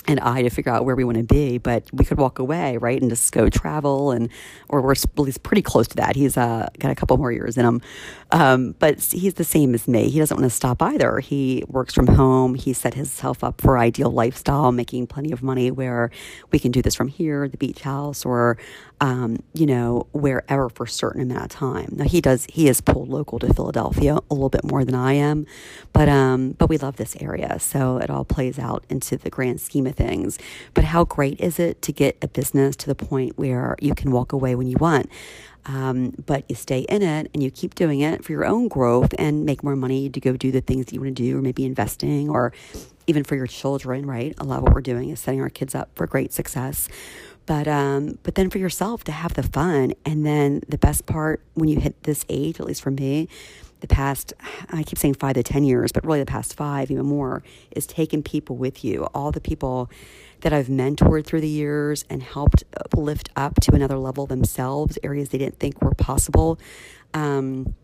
and 0.07 0.19
I 0.19 0.43
to 0.43 0.49
figure 0.49 0.71
out 0.71 0.85
where 0.85 0.95
we 0.95 1.03
want 1.03 1.17
to 1.17 1.23
be, 1.23 1.57
but 1.57 1.89
we 1.91 2.05
could 2.05 2.17
walk 2.17 2.39
away, 2.39 2.77
right, 2.77 3.01
and 3.01 3.09
just 3.09 3.31
go 3.31 3.49
travel, 3.49 4.11
and 4.11 4.29
or 4.69 4.81
we're 4.81 4.95
he's 5.25 5.37
pretty 5.37 5.61
close 5.61 5.87
to 5.87 5.95
that. 5.97 6.15
He's 6.15 6.37
uh, 6.37 6.69
got 6.79 6.91
a 6.91 6.95
couple 6.95 7.17
more 7.17 7.31
years 7.31 7.57
in 7.57 7.65
him, 7.65 7.81
um, 8.31 8.75
but 8.79 9.01
he's 9.01 9.35
the 9.35 9.43
same 9.43 9.73
as 9.73 9.87
me. 9.87 10.09
He 10.09 10.19
doesn't 10.19 10.35
want 10.35 10.49
to 10.49 10.55
stop 10.55 10.81
either. 10.81 11.19
He 11.19 11.63
works 11.67 11.93
from 11.93 12.07
home. 12.07 12.55
He 12.55 12.73
set 12.73 12.93
himself 12.93 13.43
up 13.43 13.61
for 13.61 13.77
ideal 13.77 14.11
lifestyle, 14.11 14.71
making 14.71 15.07
plenty 15.07 15.31
of 15.31 15.41
money 15.41 15.71
where 15.71 16.11
we 16.51 16.59
can 16.59 16.71
do 16.71 16.81
this 16.81 16.95
from 16.95 17.07
here, 17.07 17.47
the 17.47 17.57
beach 17.57 17.81
house, 17.81 18.25
or 18.25 18.57
um, 19.01 19.37
you 19.53 19.65
know 19.65 20.07
wherever 20.13 20.69
for 20.69 20.83
a 20.83 20.89
certain 20.89 21.21
amount 21.21 21.45
of 21.45 21.49
time. 21.49 21.89
Now 21.91 22.05
he 22.05 22.21
does. 22.21 22.45
He 22.49 22.67
is 22.67 22.81
pulled 22.81 23.09
local 23.09 23.39
to 23.39 23.53
Philadelphia 23.53 24.17
a 24.29 24.33
little 24.33 24.49
bit 24.49 24.63
more 24.63 24.85
than 24.85 24.95
I 24.95 25.13
am, 25.13 25.45
but 25.93 26.07
um, 26.09 26.51
but 26.51 26.69
we 26.69 26.77
love 26.77 26.97
this 26.97 27.15
area, 27.19 27.59
so 27.59 27.97
it 27.97 28.09
all 28.09 28.25
plays 28.25 28.59
out 28.59 28.85
into 28.89 29.17
the 29.17 29.29
grand 29.29 29.59
scheme 29.61 29.87
of 29.87 29.94
things. 29.95 30.37
But 30.73 30.83
how 30.83 31.05
great 31.05 31.39
is 31.39 31.59
it 31.59 31.81
to 31.83 31.91
get 31.91 32.17
a 32.21 32.27
business 32.27 32.75
to 32.77 32.87
the 32.87 32.95
point 32.95 33.37
where 33.37 33.75
you 33.79 33.95
can 33.95 34.11
walk 34.11 34.33
away 34.33 34.55
when 34.55 34.67
you 34.67 34.77
want? 34.79 35.09
Um, 35.67 36.13
but 36.25 36.43
you 36.47 36.55
stay 36.55 36.81
in 36.81 37.01
it 37.01 37.31
and 37.33 37.41
you 37.41 37.49
keep 37.49 37.73
doing 37.73 38.01
it 38.01 38.23
for 38.23 38.31
your 38.31 38.45
own 38.45 38.67
growth 38.67 39.15
and 39.17 39.45
make 39.45 39.63
more 39.63 39.75
money 39.75 40.09
to 40.09 40.19
go 40.19 40.37
do 40.37 40.51
the 40.51 40.61
things 40.61 40.85
that 40.85 40.93
you 40.93 41.01
want 41.01 41.15
to 41.17 41.23
do, 41.23 41.37
or 41.37 41.41
maybe 41.41 41.65
investing, 41.65 42.29
or 42.29 42.53
even 43.07 43.23
for 43.23 43.35
your 43.35 43.47
children, 43.47 44.05
right? 44.05 44.35
A 44.37 44.43
lot 44.43 44.57
of 44.57 44.63
what 44.63 44.73
we're 44.73 44.81
doing 44.81 45.09
is 45.09 45.19
setting 45.19 45.41
our 45.41 45.49
kids 45.49 45.73
up 45.73 45.89
for 45.95 46.05
great 46.05 46.31
success. 46.33 46.87
But 47.47 47.67
um, 47.67 48.17
but 48.23 48.35
then 48.35 48.49
for 48.49 48.57
yourself 48.57 49.03
to 49.05 49.11
have 49.11 49.35
the 49.35 49.43
fun, 49.43 49.93
and 50.03 50.25
then 50.25 50.61
the 50.67 50.77
best 50.77 51.05
part 51.05 51.41
when 51.53 51.69
you 51.69 51.79
hit 51.79 52.03
this 52.03 52.25
age, 52.27 52.59
at 52.59 52.65
least 52.65 52.81
for 52.81 52.91
me, 52.91 53.27
the 53.81 53.87
past, 53.87 54.33
I 54.69 54.83
keep 54.83 54.97
saying 54.97 55.15
five 55.15 55.35
to 55.35 55.43
10 55.43 55.63
years, 55.63 55.91
but 55.91 56.05
really 56.05 56.19
the 56.19 56.25
past 56.25 56.55
five, 56.55 56.91
even 56.91 57.05
more, 57.05 57.43
is 57.71 57.85
taking 57.85 58.23
people 58.23 58.55
with 58.55 58.83
you. 58.83 59.05
All 59.13 59.31
the 59.31 59.41
people 59.41 59.89
that 60.41 60.53
I've 60.53 60.67
mentored 60.67 61.25
through 61.25 61.41
the 61.41 61.47
years 61.49 62.05
and 62.09 62.21
helped 62.23 62.63
lift 62.95 63.29
up 63.35 63.59
to 63.61 63.75
another 63.75 63.97
level 63.97 64.25
themselves, 64.25 64.97
areas 65.03 65.29
they 65.29 65.37
didn't 65.37 65.59
think 65.59 65.81
were 65.81 65.93
possible. 65.93 66.59
Um, 67.13 67.75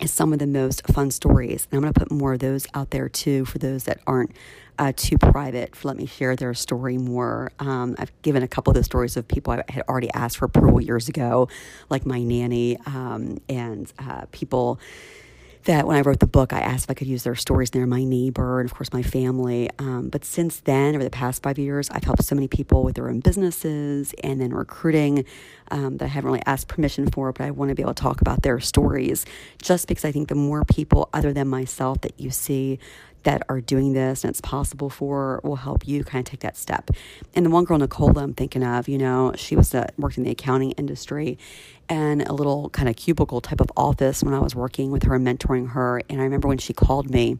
is 0.00 0.12
some 0.12 0.32
of 0.32 0.38
the 0.38 0.46
most 0.46 0.86
fun 0.86 1.10
stories. 1.10 1.66
And 1.70 1.78
I'm 1.78 1.82
going 1.82 1.92
to 1.92 2.00
put 2.00 2.10
more 2.10 2.34
of 2.34 2.38
those 2.38 2.66
out 2.74 2.90
there 2.90 3.08
too 3.08 3.44
for 3.44 3.58
those 3.58 3.84
that 3.84 3.98
aren't 4.06 4.30
uh, 4.78 4.92
too 4.94 5.18
private. 5.18 5.84
Let 5.84 5.96
me 5.96 6.06
share 6.06 6.36
their 6.36 6.54
story 6.54 6.98
more. 6.98 7.50
Um, 7.58 7.96
I've 7.98 8.12
given 8.22 8.42
a 8.42 8.48
couple 8.48 8.70
of 8.70 8.76
those 8.76 8.84
stories 8.84 9.16
of 9.16 9.26
people 9.26 9.52
I 9.52 9.64
had 9.68 9.82
already 9.88 10.10
asked 10.12 10.38
for 10.38 10.44
approval 10.44 10.80
years 10.80 11.08
ago, 11.08 11.48
like 11.90 12.06
my 12.06 12.22
nanny 12.22 12.78
um, 12.86 13.38
and 13.48 13.92
uh, 13.98 14.26
people 14.30 14.78
that 15.64 15.86
when 15.86 15.96
I 15.96 16.00
wrote 16.00 16.20
the 16.20 16.26
book, 16.26 16.52
I 16.52 16.60
asked 16.60 16.84
if 16.84 16.90
I 16.90 16.94
could 16.94 17.06
use 17.06 17.24
their 17.24 17.34
stories. 17.34 17.70
They're 17.70 17.86
my 17.86 18.04
neighbor 18.04 18.60
and, 18.60 18.68
of 18.68 18.74
course, 18.74 18.92
my 18.92 19.02
family. 19.02 19.68
Um, 19.78 20.08
but 20.08 20.24
since 20.24 20.60
then, 20.60 20.94
over 20.94 21.04
the 21.04 21.10
past 21.10 21.42
five 21.42 21.58
years, 21.58 21.90
I've 21.90 22.04
helped 22.04 22.24
so 22.24 22.34
many 22.34 22.48
people 22.48 22.82
with 22.82 22.96
their 22.96 23.08
own 23.08 23.20
businesses 23.20 24.14
and 24.22 24.40
then 24.40 24.52
recruiting 24.52 25.24
um, 25.70 25.98
that 25.98 26.06
I 26.06 26.08
haven't 26.08 26.30
really 26.30 26.42
asked 26.46 26.68
permission 26.68 27.10
for, 27.10 27.32
but 27.32 27.44
I 27.44 27.50
want 27.50 27.70
to 27.70 27.74
be 27.74 27.82
able 27.82 27.94
to 27.94 28.02
talk 28.02 28.20
about 28.20 28.42
their 28.42 28.60
stories 28.60 29.26
just 29.60 29.88
because 29.88 30.04
I 30.04 30.12
think 30.12 30.28
the 30.28 30.34
more 30.34 30.64
people 30.64 31.08
other 31.12 31.32
than 31.32 31.48
myself 31.48 32.00
that 32.02 32.18
you 32.18 32.30
see 32.30 32.78
that 33.28 33.42
are 33.50 33.60
doing 33.60 33.92
this 33.92 34.24
and 34.24 34.30
it's 34.30 34.40
possible 34.40 34.88
for 34.88 35.42
will 35.44 35.56
help 35.56 35.86
you 35.86 36.02
kind 36.02 36.26
of 36.26 36.30
take 36.30 36.40
that 36.40 36.56
step. 36.56 36.90
And 37.34 37.44
the 37.44 37.50
one 37.50 37.64
girl, 37.64 37.76
Nicole, 37.76 38.18
I'm 38.18 38.32
thinking 38.32 38.64
of, 38.64 38.88
you 38.88 38.96
know, 38.96 39.34
she 39.36 39.54
was 39.54 39.74
uh, 39.74 39.86
worked 39.98 40.16
in 40.16 40.24
the 40.24 40.30
accounting 40.30 40.70
industry 40.72 41.36
and 41.90 42.22
a 42.22 42.32
little 42.32 42.70
kind 42.70 42.88
of 42.88 42.96
cubicle 42.96 43.42
type 43.42 43.60
of 43.60 43.70
office 43.76 44.22
when 44.22 44.32
I 44.32 44.38
was 44.38 44.54
working 44.54 44.90
with 44.90 45.02
her 45.02 45.14
and 45.14 45.26
mentoring 45.26 45.72
her. 45.72 46.00
And 46.08 46.22
I 46.22 46.24
remember 46.24 46.48
when 46.48 46.56
she 46.56 46.72
called 46.72 47.10
me 47.10 47.36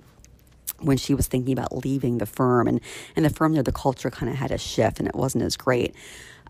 when 0.80 0.98
she 0.98 1.14
was 1.14 1.26
thinking 1.26 1.54
about 1.54 1.74
leaving 1.74 2.18
the 2.18 2.26
firm 2.26 2.68
and, 2.68 2.82
and 3.16 3.24
the 3.24 3.30
firm 3.30 3.54
there 3.54 3.62
the 3.62 3.72
culture 3.72 4.10
kind 4.10 4.30
of 4.30 4.36
had 4.36 4.50
a 4.52 4.58
shift 4.58 5.00
and 5.00 5.08
it 5.08 5.14
wasn't 5.14 5.42
as 5.42 5.56
great 5.56 5.92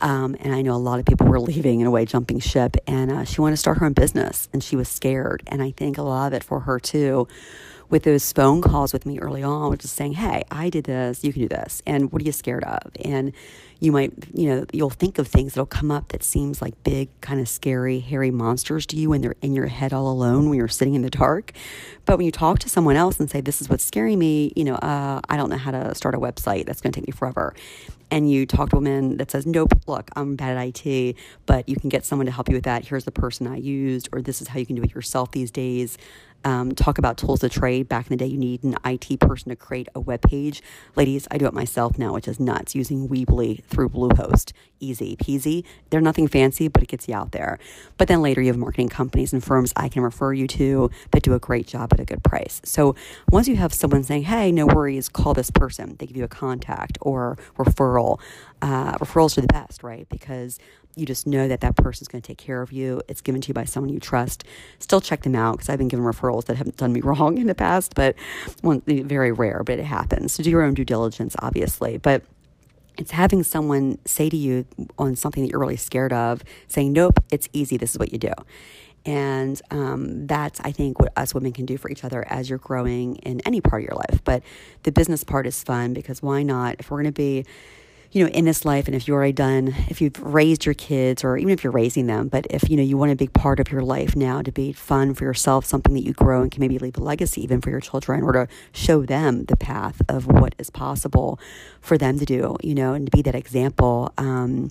um, 0.03 0.37
and 0.41 0.55
i 0.55 0.61
know 0.61 0.75
a 0.75 0.77
lot 0.77 0.99
of 0.99 1.07
people 1.07 1.27
were 1.27 1.41
leaving 1.53 1.81
in 1.81 1.87
a 1.87 1.91
way 1.91 2.05
jumping 2.05 2.39
ship 2.39 2.77
and 2.87 3.11
uh, 3.11 3.25
she 3.25 3.41
wanted 3.41 3.55
to 3.55 3.57
start 3.57 3.79
her 3.79 3.87
own 3.87 3.95
business 3.95 4.49
and 4.53 4.63
she 4.63 4.77
was 4.77 4.87
scared 4.87 5.43
and 5.47 5.63
i 5.63 5.71
think 5.71 5.97
a 5.97 6.03
lot 6.03 6.27
of 6.27 6.35
it 6.35 6.45
for 6.45 6.61
her 6.61 6.79
too 6.79 7.27
with 7.91 8.03
those 8.03 8.33
phone 8.33 8.61
calls 8.61 8.93
with 8.93 9.07
me 9.07 9.19
early 9.19 9.43
on, 9.43 9.71
which 9.71 9.85
is 9.85 9.91
saying, 9.91 10.15
Hey, 10.15 10.45
I 10.51 10.71
did 10.71 10.85
this, 10.85 11.25
you 11.25 11.33
can 11.33 11.43
do 11.43 11.49
this. 11.49 11.83
And 11.87 12.13
what 12.13 12.23
are 12.23 12.25
you 12.25 12.33
scared 12.33 12.65
of? 12.65 12.93
And 13.03 13.33
you 13.81 13.93
might, 13.93 14.13
you 14.35 14.49
know, 14.49 14.67
you'll 14.73 14.91
think 14.91 15.19
of 15.19 15.29
things 15.29 15.55
that'll 15.55 15.67
come 15.67 15.91
up 15.91 16.09
that 16.09 16.23
seems 16.23 16.61
like 16.61 16.83
big, 16.83 17.09
kind 17.21 17.41
of 17.41 17.49
scary, 17.49 18.01
hairy 18.01 18.31
monsters 18.31 18.85
to 18.87 18.97
you 18.97 19.11
when 19.11 19.21
they're 19.21 19.37
in 19.41 19.55
your 19.55 19.69
head 19.69 19.93
all 19.93 20.11
alone 20.11 20.49
when 20.49 20.59
you're 20.59 20.69
sitting 20.69 20.95
in 20.95 21.03
the 21.03 21.11
dark. 21.11 21.53
But 22.05 22.17
when 22.17 22.27
you 22.27 22.33
talk 22.33 22.59
to 22.61 22.69
someone 22.69 22.97
else 22.97 23.21
and 23.21 23.31
say, 23.31 23.41
This 23.41 23.61
is 23.61 23.69
what's 23.69 23.85
scaring 23.85 24.19
me, 24.19 24.53
you 24.57 24.65
know, 24.65 24.75
uh, 24.75 25.21
I 25.29 25.37
don't 25.37 25.51
know 25.51 25.57
how 25.57 25.71
to 25.71 25.95
start 25.95 26.15
a 26.15 26.19
website, 26.19 26.67
that's 26.67 26.81
going 26.81 26.93
to 26.93 27.01
take 27.01 27.07
me 27.07 27.13
forever. 27.13 27.55
And 28.11 28.31
you 28.31 28.47
talk 28.47 28.71
to 28.71 28.77
a 28.77 28.79
woman 28.79 29.19
that 29.19 29.31
says, 29.31 29.47
Nope, 29.47 29.73
look, 29.87 30.11
I'm 30.17 30.37
bad 30.37 30.57
at 30.57 30.85
IT, 30.85 31.17
but 31.47 31.69
you 31.69 31.77
can 31.77 31.89
get 31.89 32.05
someone 32.05 32.27
to 32.27 32.33
help 32.33 32.49
you 32.49 32.55
with 32.55 32.65
that. 32.65 32.87
Here's 32.87 33.05
the 33.05 33.13
person 33.13 33.47
I 33.47 33.57
used, 33.57 34.09
or 34.13 34.23
this 34.23 34.43
is 34.43 34.49
how 34.49 34.59
you 34.59 34.67
can 34.67 34.77
do 34.77 34.83
it 34.83 34.95
yourself 34.95 35.31
these 35.31 35.51
days 35.51 35.99
um, 36.45 36.73
talk 36.75 36.99
about 36.99 37.19
tools 37.19 37.41
to 37.41 37.49
trade. 37.49 37.89
Back 37.89 38.07
in 38.07 38.17
the 38.17 38.25
day, 38.25 38.31
you 38.31 38.39
need 38.39 38.63
an 38.65 38.77
IT 38.85 39.21
person 39.21 39.51
to 39.51 39.57
create 39.57 39.89
a 39.95 40.01
web 40.01 40.23
page. 40.23 40.63
Ladies, 40.97 41.27
I 41.31 41.39
do 41.39 41.47
it 41.47 41.55
myself 41.55 41.99
now, 41.99 42.15
which 42.15 42.29
is 42.29 42.39
nuts, 42.39 42.75
using 42.75 43.09
Weebly 43.09 43.65
through 43.65 43.91
Bluehost. 43.91 44.53
Easy 44.81 45.17
peasy. 45.17 45.65
They're 45.91 46.01
nothing 46.01 46.29
fancy, 46.29 46.69
but 46.69 46.83
it 46.83 46.89
gets 46.89 47.09
you 47.09 47.15
out 47.15 47.33
there. 47.33 47.59
But 47.97 48.09
then 48.09 48.23
later, 48.23 48.41
you 48.41 48.49
have 48.49 48.57
marketing 48.57 48.89
companies 48.89 49.33
and 49.33 49.43
firms 49.43 49.73
I 49.75 49.89
can 49.89 50.03
refer 50.03 50.33
you 50.33 50.47
to 50.49 50.91
that 51.11 51.23
do 51.23 51.35
a 51.35 51.39
great 51.39 51.67
job 51.67 51.93
at 51.93 52.01
a 52.01 52.05
good 52.05 52.23
price. 52.23 52.61
So 52.65 52.95
once 53.31 53.49
you 53.49 53.57
have 53.57 53.75
someone 53.75 54.05
saying, 54.05 54.25
hey, 54.25 54.53
no 54.53 54.67
worries, 54.67 55.09
call 55.09 55.35
this 55.35 55.51
person, 55.51 55.97
they 55.99 56.07
give 56.07 56.17
you 56.17 56.25
a 56.25 56.29
contact 56.29 56.99
or 57.01 57.37
referral. 57.57 58.21
Uh, 58.61 58.99
referrals 58.99 59.39
are 59.39 59.41
the 59.41 59.47
best, 59.47 59.83
right? 59.83 60.09
Because 60.09 60.59
you 60.97 61.07
just 61.07 61.27
know 61.27 61.47
that 61.47 61.61
that 61.61 61.77
person 61.77 62.03
is 62.03 62.09
going 62.09 62.21
to 62.21 62.27
take 62.27 62.39
care 62.39 62.61
of 62.61 62.73
you. 62.73 63.01
It's 63.09 63.21
given 63.21 63.41
to 63.41 63.49
you 63.49 63.55
by 63.55 63.65
someone 63.65 63.93
you 63.93 64.01
trust. 64.01 64.45
Still 64.81 65.01
check 65.01 65.23
them 65.23 65.37
out 65.37 65.53
because 65.53 65.69
I've 65.69 65.79
been 65.79 65.89
given 65.89 66.05
referrals 66.05 66.47
that 66.47 66.57
haven't 66.57 66.77
done 66.77 66.93
me 66.93 67.01
wrong 67.05 67.39
in 67.39 67.47
the 67.47 67.55
past, 67.55 67.95
but 67.95 68.17
one, 68.63 68.83
very 68.87 69.33
rare, 69.33 69.63
but 69.65 69.79
it 69.79 69.85
happens. 69.85 70.33
So 70.33 70.43
do 70.43 70.51
your 70.51 70.63
own 70.63 70.75
due 70.75 70.85
diligence, 70.85 71.37
obviously. 71.39 71.99
But 71.99 72.23
it's 72.97 73.13
having 73.13 73.45
someone 73.45 73.99
say 74.05 74.29
to 74.29 74.37
you 74.37 74.67
on 74.99 75.15
something 75.15 75.45
that 75.45 75.51
you're 75.51 75.61
really 75.61 75.77
scared 75.77 76.13
of, 76.13 76.43
saying, 76.67 76.93
Nope, 76.93 77.23
it's 77.31 77.49
easy. 77.53 77.77
This 77.77 77.93
is 77.93 77.99
what 77.99 78.13
you 78.13 78.19
do. 78.19 78.33
And 79.07 79.63
um, 79.71 80.27
that's, 80.27 80.61
I 80.61 80.73
think, 80.73 80.99
what 80.99 81.13
us 81.17 81.33
women 81.33 81.53
can 81.53 81.65
do 81.65 81.79
for 81.79 81.89
each 81.91 82.05
other 82.05 82.27
as 82.29 82.51
you're 82.51 82.59
growing 82.59 83.17
in 83.17 83.41
any 83.47 83.61
part 83.61 83.83
of 83.83 83.89
your 83.89 83.97
life. 83.97 84.21
But 84.25 84.43
the 84.83 84.93
business 84.93 85.23
part 85.23 85.47
is 85.47 85.63
fun 85.63 85.95
because 85.95 86.21
why 86.21 86.43
not? 86.43 86.77
If 86.81 86.91
we're 86.91 86.99
going 86.99 87.07
to 87.07 87.13
be 87.13 87.47
you 88.11 88.25
know, 88.25 88.31
in 88.31 88.47
this 88.47 88.65
life, 88.65 88.87
and 88.87 88.95
if 88.95 89.07
you've 89.07 89.15
already 89.15 89.33
done, 89.33 89.75
if 89.89 90.01
you've 90.01 90.19
raised 90.23 90.65
your 90.65 90.75
kids, 90.75 91.23
or 91.23 91.37
even 91.37 91.53
if 91.53 91.63
you're 91.63 91.73
raising 91.73 92.07
them, 92.07 92.29
but 92.29 92.47
if 92.49 92.71
you 92.71 92.77
know 92.77 92.83
you 92.83 92.97
want 92.97 93.13
a 93.13 93.17
big 93.17 93.33
part 93.35 93.61
of 93.61 93.71
your 93.71 93.83
life 93.83 94.17
now 94.17 94.41
to 94.41 94.51
be 94.51 94.73
fun 94.73 95.15
for 95.15 95.25
yourself, 95.25 95.67
something 95.67 95.93
that 95.95 96.05
you 96.05 96.15
grow 96.15 96.41
and 96.41 96.51
can 96.51 96.61
maybe 96.61 96.79
leave 96.79 96.97
a 96.97 97.03
legacy 97.03 97.43
even 97.43 97.61
for 97.61 97.69
your 97.71 97.81
children, 97.81 98.23
or 98.23 98.33
to 98.33 98.49
show 98.73 99.05
them 99.05 99.45
the 99.45 99.57
path 99.57 100.01
of 100.09 100.27
what 100.27 100.55
is 100.59 100.71
possible 100.71 101.39
for 101.81 101.99
them 101.99 102.19
to 102.19 102.25
do, 102.25 102.57
you 102.63 102.75
know, 102.75 102.95
and 102.95 103.07
to 103.07 103.11
be 103.15 103.23
that 103.23 103.35
example. 103.35 104.13
Um, 104.17 104.71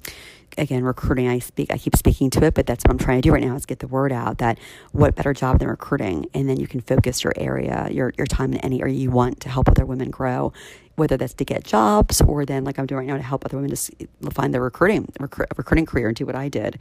again, 0.57 0.83
recruiting, 0.83 1.27
I 1.27 1.39
speak, 1.39 1.71
I 1.71 1.77
keep 1.77 1.95
speaking 1.95 2.29
to 2.31 2.43
it, 2.45 2.53
but 2.53 2.65
that's 2.65 2.83
what 2.83 2.91
I'm 2.91 2.97
trying 2.97 3.21
to 3.21 3.27
do 3.27 3.33
right 3.33 3.43
now 3.43 3.55
is 3.55 3.65
get 3.65 3.79
the 3.79 3.87
word 3.87 4.11
out 4.11 4.39
that 4.39 4.59
what 4.91 5.15
better 5.15 5.33
job 5.33 5.59
than 5.59 5.67
recruiting, 5.67 6.27
and 6.33 6.49
then 6.49 6.59
you 6.59 6.67
can 6.67 6.81
focus 6.81 7.23
your 7.23 7.33
area, 7.35 7.87
your 7.91 8.13
your 8.17 8.27
time 8.27 8.53
in 8.53 8.59
any 8.59 8.81
area 8.81 8.95
you 8.95 9.11
want 9.11 9.39
to 9.41 9.49
help 9.49 9.69
other 9.69 9.85
women 9.85 10.09
grow 10.09 10.53
whether 10.97 11.15
that's 11.15 11.35
to 11.35 11.45
get 11.45 11.63
jobs 11.63 12.21
or 12.21 12.43
then 12.43 12.63
like 12.63 12.79
I'm 12.79 12.87
doing 12.87 13.05
right 13.05 13.07
now 13.07 13.17
to 13.17 13.23
help 13.23 13.45
other 13.45 13.55
women 13.55 13.69
to 13.69 14.07
find 14.31 14.51
their 14.53 14.61
recruiting 14.61 15.07
recruiting 15.19 15.85
career 15.85 16.07
and 16.07 16.15
do 16.15 16.25
what 16.25 16.35
I 16.35 16.49
did. 16.49 16.79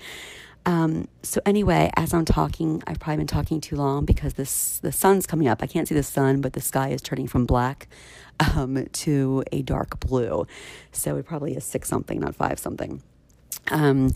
Um, 0.64 1.07
so 1.22 1.40
anyway, 1.46 1.92
as 1.96 2.12
I'm 2.12 2.24
talking, 2.24 2.83
I've 2.88 2.98
probably 2.98 3.18
been 3.18 3.29
talking 3.29 3.61
too 3.61 3.76
long 3.76 4.05
because 4.05 4.35
this 4.35 4.81
the 4.81 4.90
sun's 4.90 5.26
coming 5.26 5.46
up. 5.46 5.62
I 5.62 5.68
can't 5.68 5.87
see 5.87 5.94
the 5.94 6.02
sun, 6.02 6.40
but 6.40 6.55
the 6.55 6.61
sky 6.61 6.88
is 6.88 7.00
turning 7.00 7.29
from 7.29 7.46
black 7.46 7.87
um, 8.55 8.85
to 8.85 9.44
a 9.52 9.62
dark 9.62 10.00
blue. 10.00 10.46
So 10.90 11.16
it 11.16 11.24
probably 11.24 11.55
is 11.55 11.64
six 11.64 11.88
something, 11.88 12.18
not 12.18 12.35
five 12.35 12.59
something. 12.59 13.02
Um, 13.70 14.12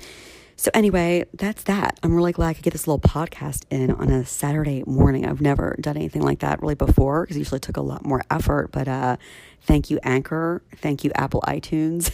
so 0.61 0.71
anyway, 0.75 1.25
that's 1.33 1.63
that. 1.63 1.99
I'm 2.03 2.15
really 2.15 2.33
glad 2.33 2.49
I 2.49 2.53
could 2.53 2.65
get 2.65 2.75
this 2.75 2.87
little 2.87 3.01
podcast 3.01 3.65
in 3.71 3.91
on 3.93 4.11
a 4.11 4.27
Saturday 4.27 4.85
morning. 4.87 5.25
I've 5.25 5.41
never 5.41 5.75
done 5.81 5.97
anything 5.97 6.21
like 6.21 6.41
that 6.41 6.61
really 6.61 6.75
before 6.75 7.23
because 7.23 7.39
usually 7.39 7.61
took 7.61 7.79
a 7.79 7.81
lot 7.81 8.05
more 8.05 8.21
effort. 8.31 8.71
But 8.71 8.87
uh, 8.87 9.17
thank 9.63 9.89
you, 9.89 9.99
Anchor. 10.03 10.63
Thank 10.77 11.03
you, 11.03 11.13
Apple 11.15 11.41
iTunes. 11.47 12.11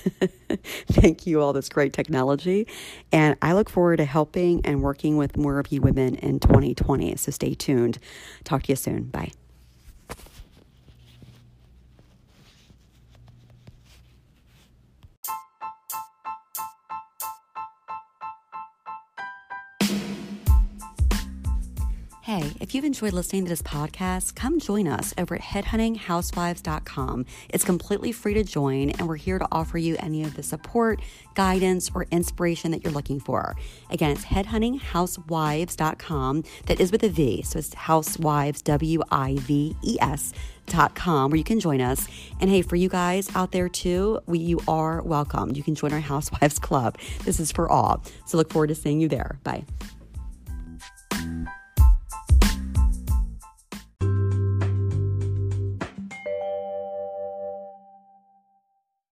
thank 0.87 1.27
you, 1.27 1.40
all 1.40 1.53
this 1.53 1.68
great 1.68 1.92
technology. 1.92 2.68
And 3.11 3.37
I 3.42 3.53
look 3.53 3.68
forward 3.68 3.96
to 3.96 4.05
helping 4.05 4.64
and 4.64 4.81
working 4.81 5.16
with 5.16 5.37
more 5.37 5.59
of 5.59 5.72
you 5.72 5.81
women 5.81 6.14
in 6.14 6.38
2020. 6.38 7.16
So 7.16 7.33
stay 7.33 7.55
tuned. 7.55 7.99
Talk 8.44 8.62
to 8.62 8.68
you 8.70 8.77
soon. 8.77 9.07
Bye. 9.07 9.33
Hey, 22.27 22.51
if 22.59 22.75
you've 22.75 22.85
enjoyed 22.85 23.12
listening 23.12 23.45
to 23.45 23.49
this 23.49 23.62
podcast, 23.62 24.35
come 24.35 24.59
join 24.59 24.89
us 24.89 25.15
over 25.17 25.37
at 25.37 25.43
headhuntinghousewives.com. 25.43 27.25
It's 27.51 27.65
completely 27.65 28.11
free 28.11 28.35
to 28.35 28.43
join, 28.43 28.91
and 28.91 29.07
we're 29.07 29.15
here 29.15 29.39
to 29.39 29.47
offer 29.53 29.79
you 29.79 29.95
any 30.01 30.25
of 30.25 30.35
the 30.35 30.43
support, 30.43 31.01
guidance, 31.35 31.89
or 31.95 32.09
inspiration 32.11 32.73
that 32.73 32.83
you're 32.83 32.93
looking 32.93 33.21
for. 33.21 33.55
Again, 33.91 34.11
it's 34.11 34.25
headhuntinghousewives.com. 34.25 36.43
That 36.67 36.81
is 36.81 36.91
with 36.91 37.05
a 37.05 37.11
V, 37.11 37.43
so 37.43 37.61
it's 37.61 37.73
housewives, 37.75 38.61
W 38.62 39.03
I 39.12 39.37
V 39.39 39.77
E 39.85 39.97
S. 40.01 40.33
Dot 40.67 40.97
com 40.97 41.31
where 41.31 41.39
you 41.39 41.45
can 41.45 41.61
join 41.61 41.81
us 41.81 42.09
and 42.41 42.51
hey 42.51 42.61
for 42.61 42.75
you 42.75 42.89
guys 42.89 43.31
out 43.37 43.53
there 43.53 43.69
too 43.69 44.19
we 44.27 44.41
you 44.41 44.59
are 44.67 45.01
welcome 45.01 45.55
you 45.55 45.62
can 45.62 45.77
join 45.77 45.93
our 45.93 46.01
housewives 46.01 46.59
club 46.59 46.99
this 47.23 47.39
is 47.39 47.53
for 47.53 47.71
all 47.71 48.03
so 48.25 48.37
look 48.37 48.53
forward 48.53 48.67
to 48.67 48.75
seeing 48.75 49.01
you 49.01 49.07
there 49.07 49.39
bye 49.45 49.65